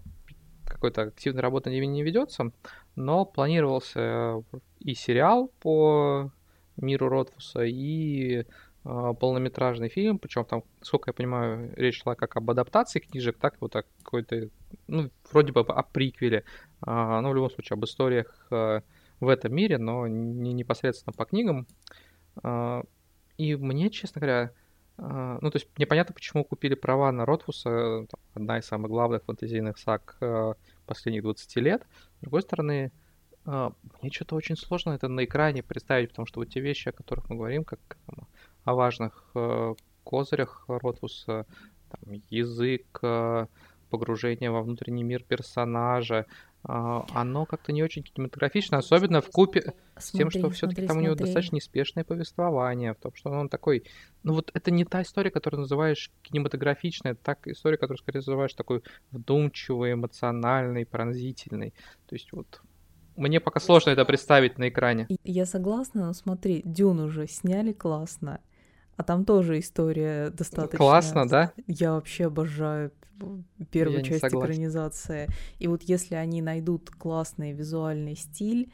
какой-то 0.65 1.03
активной 1.03 1.41
работы 1.41 1.69
не, 1.69 1.85
не 1.85 2.01
ведется, 2.01 2.51
но 2.95 3.25
планировался 3.25 4.43
и 4.79 4.93
сериал 4.93 5.51
по 5.59 6.31
миру 6.77 7.09
Ротфуса, 7.09 7.63
и 7.63 8.39
э, 8.39 8.45
полнометражный 9.19 9.89
фильм, 9.89 10.19
причем 10.19 10.45
там, 10.45 10.63
сколько 10.81 11.09
я 11.09 11.13
понимаю, 11.13 11.73
речь 11.75 12.01
шла 12.01 12.15
как 12.15 12.35
об 12.35 12.49
адаптации 12.49 12.99
книжек, 12.99 13.37
так 13.37 13.55
вот 13.59 13.75
о 13.75 13.83
какой-то, 14.03 14.49
ну, 14.87 15.09
вроде 15.31 15.51
бы 15.51 15.61
о 15.61 15.83
приквеле, 15.83 16.43
э, 16.85 17.19
ну, 17.21 17.29
в 17.29 17.35
любом 17.35 17.51
случае, 17.51 17.75
об 17.75 17.85
историях 17.85 18.47
э, 18.51 18.81
в 19.19 19.27
этом 19.27 19.53
мире, 19.53 19.77
но 19.77 20.07
не 20.07 20.53
непосредственно 20.53 21.13
по 21.13 21.25
книгам. 21.25 21.67
Э, 22.43 22.83
и 23.37 23.55
мне, 23.55 23.89
честно 23.89 24.19
говоря, 24.19 24.43
а, 24.43 24.62
ну, 24.97 25.49
то 25.49 25.55
есть 25.55 25.67
непонятно, 25.77 26.13
почему 26.13 26.43
купили 26.43 26.75
права 26.75 27.11
на 27.11 27.25
Ротфуса, 27.25 28.05
одна 28.33 28.59
из 28.59 28.65
самых 28.65 28.91
главных 28.91 29.23
фэнтезийных 29.23 29.77
саг 29.77 30.17
э, 30.21 30.53
последних 30.85 31.23
20 31.23 31.55
лет. 31.57 31.83
С 32.17 32.21
другой 32.21 32.41
стороны, 32.43 32.91
э, 33.45 33.71
мне 34.01 34.11
что-то 34.11 34.35
очень 34.35 34.55
сложно 34.55 34.91
это 34.91 35.07
на 35.07 35.25
экране 35.25 35.63
представить, 35.63 36.09
потому 36.09 36.27
что 36.27 36.39
вот 36.39 36.49
те 36.49 36.59
вещи, 36.59 36.89
о 36.89 36.91
которых 36.91 37.29
мы 37.29 37.37
говорим, 37.37 37.63
как 37.63 37.79
о 38.65 38.75
важных 38.75 39.25
э, 39.33 39.73
козырях 40.03 40.65
Ротфуса, 40.67 41.47
там, 41.89 42.13
язык, 42.29 43.01
погружение 43.93 44.49
во 44.49 44.63
внутренний 44.63 45.03
мир 45.03 45.23
персонажа, 45.23 46.17
а, 46.17 46.25
оно 46.65 47.45
как-то 47.45 47.73
не 47.73 47.83
очень 47.83 48.03
кинематографично, 48.03 48.77
особенно 48.77 49.21
в 49.21 49.29
купе 49.29 49.73
с 49.97 50.11
тем, 50.11 50.31
что 50.31 50.49
все-таки 50.49 50.87
там 50.87 50.97
у 50.97 51.01
него 51.01 51.15
достаточно 51.15 51.55
неспешное 51.55 52.03
повествование, 52.03 52.93
в 52.93 52.97
том, 52.97 53.13
что 53.15 53.31
он 53.31 53.49
такой, 53.49 53.83
ну 54.23 54.33
вот 54.33 54.49
это 54.53 54.71
не 54.71 54.85
та 54.85 55.01
история, 55.01 55.29
которую 55.29 55.61
называешь 55.61 56.09
кинематографичной, 56.21 57.11
это 57.11 57.23
так 57.23 57.47
история, 57.47 57.77
которую 57.77 57.97
скорее 57.97 58.19
называешь 58.19 58.53
такой 58.53 58.81
вдумчивой, 59.11 59.93
эмоциональной, 59.93 60.85
пронзительной. 60.85 61.73
То 62.07 62.15
есть 62.15 62.31
вот 62.31 62.61
мне 63.15 63.39
пока 63.39 63.59
сложно 63.59 63.91
это 63.91 64.05
представить 64.05 64.57
на 64.57 64.69
экране. 64.69 65.07
Я 65.23 65.45
согласна, 65.45 66.07
но 66.07 66.13
смотри, 66.13 66.61
Дюн 66.63 66.99
уже 66.99 67.27
сняли 67.27 67.73
классно. 67.73 68.39
А 68.95 69.03
там 69.03 69.25
тоже 69.25 69.59
история 69.59 70.29
достаточно... 70.29 70.77
Классно, 70.77 71.27
да? 71.27 71.53
Я 71.67 71.93
вообще 71.93 72.27
обожаю 72.27 72.91
первую 73.71 73.99
Я 73.99 74.03
часть 74.03 74.23
экранизации. 74.25 75.29
И 75.59 75.67
вот 75.67 75.83
если 75.83 76.15
они 76.15 76.41
найдут 76.41 76.89
классный 76.89 77.53
визуальный 77.53 78.15
стиль, 78.15 78.71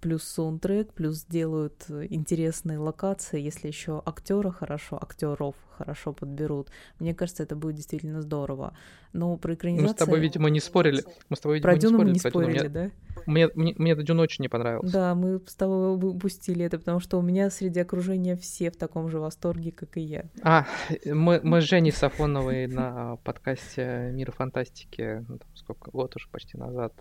плюс 0.00 0.24
саундтрек, 0.24 0.92
плюс 0.92 1.18
сделают 1.18 1.86
интересные 1.88 2.78
локации, 2.78 3.40
если 3.40 3.68
еще 3.68 4.02
актера 4.04 4.50
хорошо, 4.50 4.98
актеров 5.00 5.54
хорошо 5.76 6.12
подберут. 6.12 6.70
Мне 6.98 7.14
кажется, 7.14 7.42
это 7.42 7.56
будет 7.56 7.76
действительно 7.76 8.22
здорово. 8.22 8.74
Но 9.12 9.36
про 9.36 9.54
экранизацию... 9.54 9.88
Мы 9.88 9.94
с 9.94 9.98
тобой, 9.98 10.20
видимо, 10.20 10.48
не 10.48 10.60
спорили. 10.60 11.04
Мы 11.28 11.36
с 11.36 11.40
тобой, 11.40 11.56
видимо, 11.56 11.72
про 11.72 11.78
Дюну 11.78 12.02
не 12.02 12.18
спорили, 12.18 12.60
мне... 12.60 12.68
да? 12.68 12.90
Мне, 13.26 13.48
мне, 13.54 13.74
мне 13.76 13.96
Дюн 13.96 14.20
очень 14.20 14.42
не 14.42 14.48
понравился. 14.48 14.92
Да, 14.92 15.14
мы 15.14 15.40
с 15.46 15.54
тобой 15.54 15.94
упустили 15.94 16.64
это, 16.64 16.78
потому 16.78 17.00
что 17.00 17.18
у 17.18 17.22
меня 17.22 17.50
среди 17.50 17.80
окружения 17.80 18.36
все 18.36 18.70
в 18.70 18.76
таком 18.76 19.10
же 19.10 19.18
восторге, 19.18 19.70
как 19.70 19.96
и 19.96 20.00
я. 20.00 20.24
А, 20.42 20.66
мы, 21.04 21.40
мы 21.42 21.60
с 21.60 21.64
Женей 21.64 21.92
Сафоновой 21.92 22.66
на 22.66 23.16
подкасте 23.16 24.10
«Мир 24.12 24.32
фантастики», 24.32 25.24
ну, 25.28 25.38
сколько, 25.54 25.90
год 25.90 26.16
уже 26.16 26.28
почти 26.30 26.56
назад, 26.56 26.94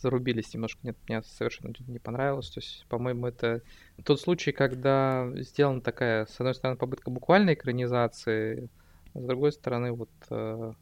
зарубились 0.00 0.54
немножко. 0.54 0.80
Нет, 0.82 0.96
мне 1.08 1.22
совершенно 1.22 1.72
не 1.86 1.98
понравилось. 1.98 2.50
То 2.50 2.60
есть, 2.60 2.86
по-моему, 2.88 3.26
это 3.26 3.62
тот 4.04 4.20
случай, 4.20 4.52
когда 4.52 5.30
сделана 5.36 5.80
такая, 5.80 6.26
с 6.26 6.38
одной 6.40 6.54
стороны, 6.54 6.78
попытка 6.78 7.10
буквальной 7.10 7.54
экранизации, 7.54 8.68
а 9.14 9.20
с 9.20 9.24
другой 9.24 9.52
стороны, 9.52 9.92
вот 9.92 10.10
э, 10.30 10.72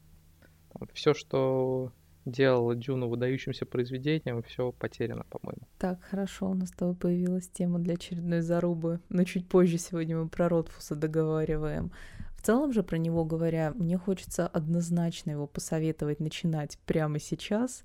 все, 0.93 1.13
что 1.13 1.91
делала 2.25 2.75
Дюну 2.75 3.07
выдающимся 3.07 3.65
произведением, 3.65 4.43
все 4.43 4.71
потеряно, 4.71 5.23
по-моему. 5.29 5.61
Так, 5.77 6.01
хорошо, 6.03 6.49
у 6.49 6.53
нас 6.53 6.69
с 6.69 6.73
тобой 6.73 6.95
появилась 6.95 7.47
тема 7.47 7.79
для 7.79 7.93
очередной 7.95 8.41
зарубы, 8.41 8.99
но 9.09 9.23
чуть 9.23 9.47
позже 9.47 9.77
сегодня 9.77 10.17
мы 10.17 10.27
про 10.27 10.49
Ротфуса 10.49 10.95
договариваем. 10.95 11.91
В 12.35 12.41
целом 12.43 12.71
же, 12.71 12.83
про 12.83 12.97
него 12.97 13.25
говоря, 13.25 13.73
мне 13.75 13.97
хочется 13.97 14.47
однозначно 14.47 15.31
его 15.31 15.47
посоветовать 15.47 16.19
начинать 16.19 16.77
прямо 16.85 17.19
сейчас, 17.19 17.83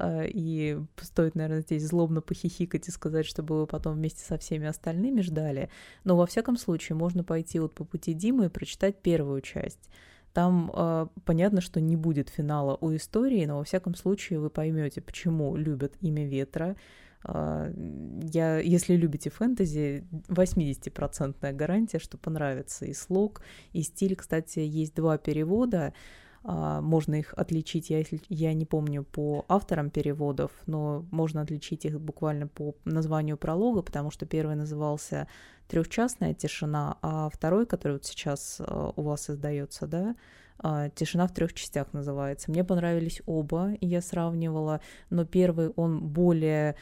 и 0.00 0.78
стоит, 1.00 1.34
наверное, 1.34 1.60
здесь 1.60 1.86
злобно 1.86 2.20
похихикать 2.20 2.88
и 2.88 2.90
сказать, 2.90 3.26
чтобы 3.26 3.60
вы 3.60 3.66
потом 3.66 3.94
вместе 3.94 4.24
со 4.24 4.38
всеми 4.38 4.66
остальными 4.66 5.20
ждали. 5.20 5.68
Но 6.04 6.16
во 6.16 6.26
всяком 6.26 6.56
случае 6.56 6.96
можно 6.96 7.24
пойти 7.24 7.58
вот 7.58 7.74
по 7.74 7.84
пути 7.84 8.14
Димы 8.14 8.46
и 8.46 8.48
прочитать 8.48 9.02
первую 9.02 9.40
часть. 9.42 9.90
Там 10.32 10.70
э, 10.74 11.06
понятно, 11.24 11.60
что 11.60 11.80
не 11.80 11.96
будет 11.96 12.30
финала 12.30 12.76
у 12.80 12.94
истории, 12.94 13.44
но 13.44 13.58
во 13.58 13.64
всяком 13.64 13.94
случае 13.94 14.38
вы 14.38 14.48
поймете, 14.48 15.02
почему 15.02 15.56
любят 15.56 15.94
имя 16.00 16.26
ветра. 16.26 16.76
Э, 17.26 17.70
я, 18.22 18.58
если 18.58 18.96
любите 18.96 19.28
фэнтези, 19.28 20.06
80% 20.28 21.52
гарантия, 21.52 21.98
что 21.98 22.16
понравится 22.16 22.86
и 22.86 22.94
слог, 22.94 23.42
и 23.72 23.82
стиль. 23.82 24.16
Кстати, 24.16 24.60
есть 24.60 24.94
два 24.94 25.18
перевода. 25.18 25.92
А, 26.44 26.80
можно 26.80 27.14
их 27.14 27.34
отличить, 27.36 27.90
я, 27.90 27.98
если, 27.98 28.20
я 28.28 28.52
не 28.52 28.66
помню 28.66 29.04
по 29.04 29.44
авторам 29.48 29.90
переводов, 29.90 30.50
но 30.66 31.06
можно 31.10 31.40
отличить 31.42 31.84
их 31.84 32.00
буквально 32.00 32.48
по 32.48 32.74
названию 32.84 33.36
пролога, 33.36 33.82
потому 33.82 34.10
что 34.10 34.26
первый 34.26 34.56
назывался 34.56 35.28
«Трехчастная 35.68 36.34
тишина», 36.34 36.98
а 37.00 37.28
второй, 37.30 37.66
который 37.66 37.92
вот 37.92 38.04
сейчас 38.04 38.60
а, 38.60 38.92
у 38.96 39.02
вас 39.02 39.30
издается, 39.30 39.86
да, 39.86 40.16
а, 40.58 40.88
«Тишина 40.90 41.28
в 41.28 41.32
трех 41.32 41.52
частях» 41.52 41.92
называется. 41.92 42.50
Мне 42.50 42.64
понравились 42.64 43.22
оба, 43.26 43.76
я 43.80 44.00
сравнивала, 44.00 44.80
но 45.10 45.24
первый, 45.24 45.70
он 45.70 46.00
более 46.00 46.74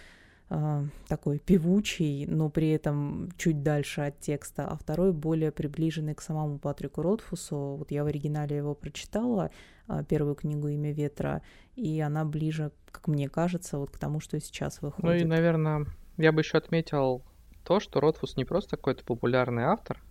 э, 0.51 0.85
такой 1.09 1.39
певучий, 1.39 2.27
но 2.27 2.51
при 2.51 2.71
этом 2.71 3.31
чуть 3.37 3.63
дальше 3.63 4.03
от 4.03 4.21
текста, 4.21 4.67
а 4.67 4.77
второй 4.77 5.13
более 5.13 5.53
приближенный 5.53 6.15
к 6.15 6.21
самому 6.21 6.59
Патрику 6.59 7.03
Ротфусу. 7.03 7.77
Вот 7.79 7.91
я 7.91 8.05
в 8.05 8.09
оригинале 8.09 8.57
его 8.57 8.75
прочитала, 8.75 9.51
э, 9.89 10.05
первую 10.09 10.35
книгу 10.35 10.69
«Имя 10.69 10.93
ветра», 10.93 11.43
и 11.77 12.01
она 12.01 12.25
ближе, 12.25 12.73
как 12.91 13.09
мне 13.09 13.29
кажется, 13.29 13.79
вот 13.79 13.91
к 13.91 13.99
тому, 13.99 14.21
что 14.21 14.39
сейчас 14.41 14.83
выходит. 14.83 15.05
Ну 15.05 15.15
и, 15.15 15.25
наверное, 15.25 15.87
я 16.19 16.33
бы 16.33 16.43
еще 16.43 16.59
отметил 16.59 17.23
то, 17.65 17.81
что 17.81 18.01
Ротфус 18.01 18.37
не 18.37 18.45
просто 18.45 18.77
какой-то 18.77 19.05
популярный 19.05 19.65
автор, 19.65 20.03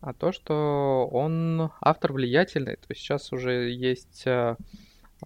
а 0.00 0.12
то, 0.12 0.32
что 0.32 1.08
он 1.12 1.70
автор 1.80 2.12
влиятельный. 2.12 2.76
То 2.76 2.86
есть 2.90 3.00
сейчас 3.00 3.32
уже 3.32 3.70
есть 3.70 4.22
э, 4.26 4.30
а, 4.30 4.56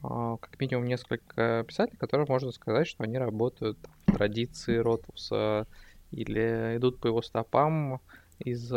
как 0.03 0.61
минимум 0.61 0.87
несколько 0.87 1.65
писателей, 1.67 1.99
которые 1.99 2.27
можно 2.29 2.53
сказать, 2.53 2.87
что 2.87 3.05
они 3.05 3.19
работают 3.19 3.79
в 4.07 4.13
традиции 4.13 4.77
Ротуса 4.77 5.67
или 6.11 6.77
идут 6.77 7.01
по 7.01 7.07
его 7.09 7.23
стопам 7.23 8.01
из 8.39 8.73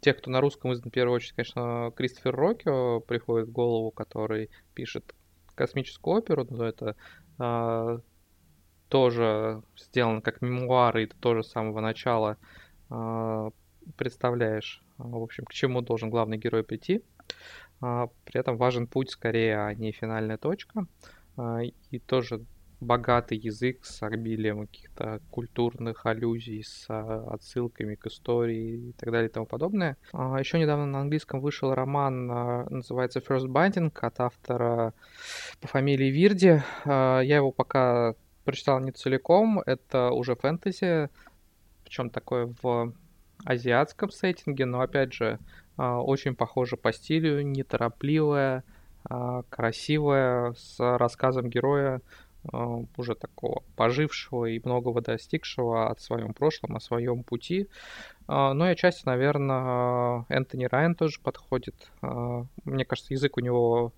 тех, 0.00 0.18
кто 0.18 0.30
на 0.30 0.40
русском 0.40 0.72
в 0.72 0.90
первую 0.90 1.16
очередь, 1.16 1.34
конечно, 1.34 1.92
Кристофер 1.94 2.34
Рокио 2.34 3.00
приходит 3.00 3.48
в 3.48 3.52
голову, 3.52 3.90
который 3.90 4.50
пишет 4.74 5.14
космическую 5.54 6.16
оперу, 6.16 6.46
но 6.48 6.64
это 6.64 6.96
а, 7.38 8.00
тоже 8.88 9.62
сделано 9.76 10.22
как 10.22 10.40
мемуары, 10.40 11.04
и 11.04 11.06
ты 11.06 11.16
тоже 11.18 11.42
с 11.42 11.50
самого 11.50 11.80
начала 11.80 12.38
а, 12.88 13.50
представляешь, 13.96 14.82
в 14.96 15.22
общем, 15.22 15.44
к 15.44 15.52
чему 15.52 15.82
должен 15.82 16.10
главный 16.10 16.38
герой 16.38 16.64
прийти. 16.64 17.02
А, 17.80 18.08
при 18.24 18.40
этом 18.40 18.56
важен 18.56 18.86
путь 18.86 19.10
скорее, 19.10 19.58
а 19.58 19.74
не 19.74 19.92
финальная 19.92 20.38
точка. 20.38 20.86
А, 21.36 21.60
и 21.90 21.98
тоже 21.98 22.44
богатый 22.80 23.36
язык 23.36 23.84
с 23.84 24.02
обилием 24.02 24.66
каких-то 24.66 25.20
культурных 25.30 26.06
аллюзий, 26.06 26.64
с 26.64 26.86
а, 26.88 27.28
отсылками 27.32 27.94
к 27.94 28.06
истории 28.06 28.90
и 28.90 28.92
так 28.92 29.10
далее 29.10 29.28
и 29.28 29.32
тому 29.32 29.46
подобное. 29.46 29.96
Еще 30.12 30.58
недавно 30.58 30.86
на 30.86 31.00
английском 31.00 31.40
вышел 31.40 31.74
роман, 31.74 32.26
называется 32.70 33.20
First 33.20 33.46
Binding 33.46 33.92
от 34.00 34.20
автора 34.20 34.94
по 35.60 35.68
фамилии 35.68 36.10
Вирди. 36.10 36.62
Я 36.84 37.20
его 37.22 37.52
пока 37.52 38.14
прочитал 38.44 38.80
не 38.80 38.92
целиком, 38.92 39.60
это 39.60 40.10
уже 40.10 40.34
фэнтези, 40.34 41.10
причем 41.84 42.10
такое 42.10 42.54
в 42.62 42.94
азиатском 43.44 44.10
сеттинге, 44.10 44.66
но 44.66 44.80
опять 44.80 45.12
же 45.12 45.38
очень 45.80 46.34
похоже 46.34 46.76
по 46.76 46.92
стилю, 46.92 47.42
неторопливое, 47.42 48.64
красивое, 49.48 50.52
с 50.52 50.76
рассказом 50.78 51.48
героя 51.48 52.02
а, 52.52 52.82
уже 52.96 53.14
такого 53.14 53.62
пожившего 53.76 54.46
и 54.46 54.60
многого 54.64 55.00
достигшего 55.00 55.90
от 55.90 56.00
своем 56.00 56.32
прошлом, 56.32 56.76
о 56.76 56.80
своем 56.80 57.22
пути. 57.22 57.68
А, 58.26 58.54
ну 58.54 58.66
и 58.66 58.70
отчасти, 58.70 59.04
наверное, 59.04 60.24
Энтони 60.28 60.64
Райан 60.64 60.94
тоже 60.94 61.20
подходит. 61.22 61.74
А, 62.00 62.44
мне 62.64 62.84
кажется, 62.84 63.12
язык 63.12 63.36
у 63.36 63.40
него 63.40 63.92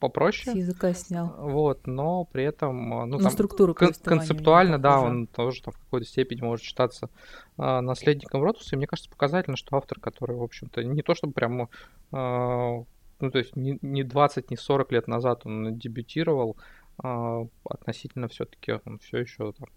попроще. 0.00 0.52
С 0.52 0.56
языка 0.56 0.92
снял. 0.94 1.32
Вот, 1.38 1.86
но 1.86 2.24
при 2.24 2.42
этом, 2.44 2.88
ну, 2.88 3.06
ну 3.06 3.18
там, 3.18 3.30
структура 3.30 3.74
кон- 3.74 3.92
концептуально, 4.02 4.78
да, 4.78 4.98
он 4.98 5.26
тоже 5.28 5.62
там 5.62 5.72
в 5.74 5.78
какой-то 5.78 6.06
степени 6.06 6.40
может 6.40 6.64
считаться 6.64 7.10
а, 7.56 7.80
наследником 7.80 8.42
Ротуса. 8.42 8.74
И 8.74 8.78
мне 8.78 8.86
кажется, 8.86 9.10
показательно, 9.10 9.56
что 9.56 9.76
автор, 9.76 10.00
который, 10.00 10.36
в 10.36 10.42
общем-то, 10.42 10.82
не 10.82 11.02
то 11.02 11.14
чтобы 11.14 11.34
прямо, 11.34 11.68
а, 12.10 12.82
ну, 13.20 13.30
то 13.30 13.38
есть 13.38 13.54
не, 13.54 13.78
не 13.82 14.02
20, 14.02 14.50
не 14.50 14.56
40 14.56 14.90
лет 14.92 15.06
назад 15.06 15.42
он 15.44 15.78
дебютировал, 15.78 16.56
а, 17.02 17.46
относительно 17.64 18.28
все-таки 18.28 18.72
он 18.84 18.98
все 18.98 19.18
еще 19.18 19.52
там... 19.52 19.68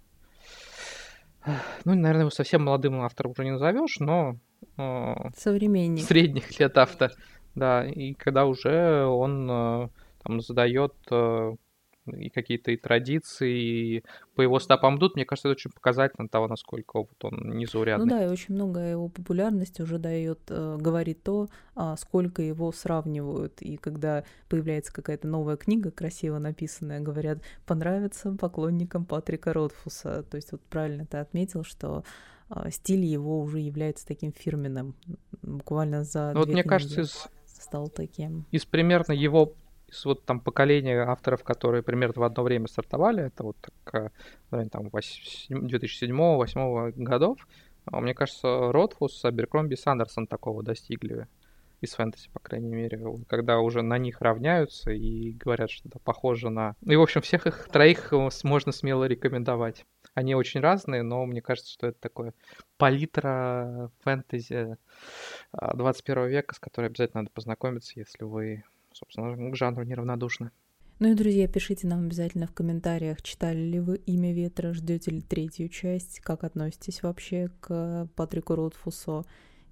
Ну, 1.83 1.93
наверное, 1.93 2.21
его 2.21 2.29
совсем 2.29 2.63
молодым 2.63 3.01
автором 3.01 3.33
уже 3.33 3.43
не 3.43 3.51
назовешь, 3.51 3.99
но... 3.99 4.37
А, 4.77 5.29
Современник. 5.35 6.05
Средних 6.05 6.57
лет 6.57 6.77
автор, 6.77 7.11
да. 7.53 7.85
И 7.85 8.13
когда 8.13 8.45
уже 8.45 9.05
он 9.05 9.49
а, 9.51 9.89
там 10.23 10.41
задает 10.41 10.93
и 12.07 12.29
какие-то 12.29 12.71
и 12.71 12.77
традиции, 12.77 13.97
и 13.97 14.03
по 14.35 14.41
его 14.41 14.59
стопам 14.59 14.97
идут, 14.97 15.15
мне 15.15 15.25
кажется, 15.25 15.47
это 15.47 15.55
очень 15.55 15.71
показательно 15.71 16.27
того, 16.27 16.47
насколько 16.47 16.99
вот 16.99 17.23
он 17.23 17.57
незаурядный. 17.57 18.05
Ну 18.05 18.11
да, 18.11 18.25
и 18.25 18.27
очень 18.27 18.55
много 18.55 18.79
его 18.79 19.07
популярности 19.09 19.81
уже 19.81 19.99
дает, 19.99 20.39
э, 20.49 20.77
говорит 20.79 21.23
то, 21.23 21.47
а, 21.75 21.95
сколько 21.97 22.41
его 22.41 22.71
сравнивают. 22.71 23.61
И 23.61 23.77
когда 23.77 24.23
появляется 24.49 24.93
какая-то 24.93 25.27
новая 25.27 25.55
книга, 25.55 25.91
красиво 25.91 26.39
написанная, 26.39 26.99
говорят, 26.99 27.39
понравится 27.65 28.33
поклонникам 28.33 29.05
Патрика 29.05 29.53
Ротфуса. 29.53 30.23
То 30.23 30.35
есть 30.35 30.51
вот 30.51 30.61
правильно 30.61 31.05
ты 31.05 31.17
отметил, 31.17 31.63
что 31.63 32.03
а, 32.49 32.69
стиль 32.69 33.05
его 33.05 33.39
уже 33.39 33.59
является 33.59 34.05
таким 34.05 34.33
фирменным. 34.33 34.95
Буквально 35.41 36.03
за 36.03 36.31
ну, 36.33 36.41
вот 36.41 36.49
мне 36.49 36.63
кажется, 36.63 37.01
из... 37.01 37.27
стал 37.45 37.87
таким. 37.87 38.45
Из 38.51 38.65
примерно 38.65 39.13
его 39.13 39.55
из 39.93 40.05
вот 40.05 40.25
там 40.25 40.39
поколения 40.39 41.01
авторов, 41.01 41.43
которые 41.43 41.83
примерно 41.83 42.21
в 42.21 42.23
одно 42.23 42.43
время 42.43 42.67
стартовали, 42.67 43.25
это 43.25 43.43
вот 43.43 43.57
так, 43.61 44.11
наверное, 44.51 44.69
там 44.69 44.87
2007-2008 44.87 46.93
годов, 46.95 47.45
а 47.85 47.99
мне 47.99 48.13
кажется, 48.13 48.71
Ротфус, 48.71 49.25
Аберкромби 49.25 49.75
Сандерсон 49.75 50.27
такого 50.27 50.63
достигли 50.63 51.27
из 51.83 51.95
фэнтези, 51.95 52.29
по 52.31 52.39
крайней 52.39 52.73
мере, 52.73 52.99
когда 53.27 53.59
уже 53.59 53.81
на 53.81 53.97
них 53.97 54.21
равняются 54.21 54.91
и 54.91 55.33
говорят, 55.33 55.69
что 55.69 55.89
это 55.89 55.99
похоже 55.99 56.49
на... 56.49 56.75
Ну 56.81 56.93
и, 56.93 56.95
в 56.95 57.01
общем, 57.01 57.21
всех 57.21 57.45
их 57.45 57.67
троих 57.69 58.13
можно 58.43 58.71
смело 58.71 59.03
рекомендовать. 59.03 59.85
Они 60.13 60.33
очень 60.33 60.61
разные, 60.61 61.03
но 61.03 61.25
мне 61.25 61.41
кажется, 61.41 61.71
что 61.71 61.87
это 61.87 61.99
такое 61.99 62.33
палитра 62.77 63.91
фэнтези 64.01 64.77
21 65.51 66.23
а, 66.23 66.27
века, 66.27 66.55
с 66.55 66.59
которой 66.59 66.85
обязательно 66.85 67.23
надо 67.23 67.33
познакомиться, 67.33 67.99
если 67.99 68.23
вы 68.23 68.63
собственно, 68.93 69.51
к 69.51 69.55
жанру 69.55 69.83
неравнодушны. 69.83 70.51
Ну 70.99 71.11
и, 71.11 71.15
друзья, 71.15 71.47
пишите 71.47 71.87
нам 71.87 72.05
обязательно 72.05 72.47
в 72.47 72.53
комментариях, 72.53 73.21
читали 73.21 73.57
ли 73.57 73.79
вы 73.79 73.97
«Имя 74.05 74.33
ветра», 74.33 74.73
ждете 74.73 75.11
ли 75.11 75.21
третью 75.21 75.67
часть, 75.67 76.19
как 76.19 76.43
относитесь 76.43 77.03
вообще 77.03 77.49
к 77.59 78.07
Патрику 78.15 78.55
Ротфусо. 78.55 79.23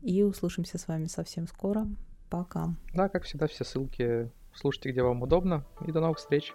И 0.01 0.23
услышимся 0.23 0.77
с 0.77 0.87
вами 0.87 1.05
совсем 1.05 1.47
скоро. 1.47 1.87
Пока. 2.29 2.73
Да, 2.93 3.07
как 3.07 3.23
всегда, 3.23 3.47
все 3.47 3.63
ссылки 3.63 4.31
слушайте, 4.53 4.91
где 4.91 5.03
вам 5.03 5.21
удобно. 5.21 5.65
И 5.85 5.91
до 5.91 5.99
новых 5.99 6.17
встреч. 6.17 6.53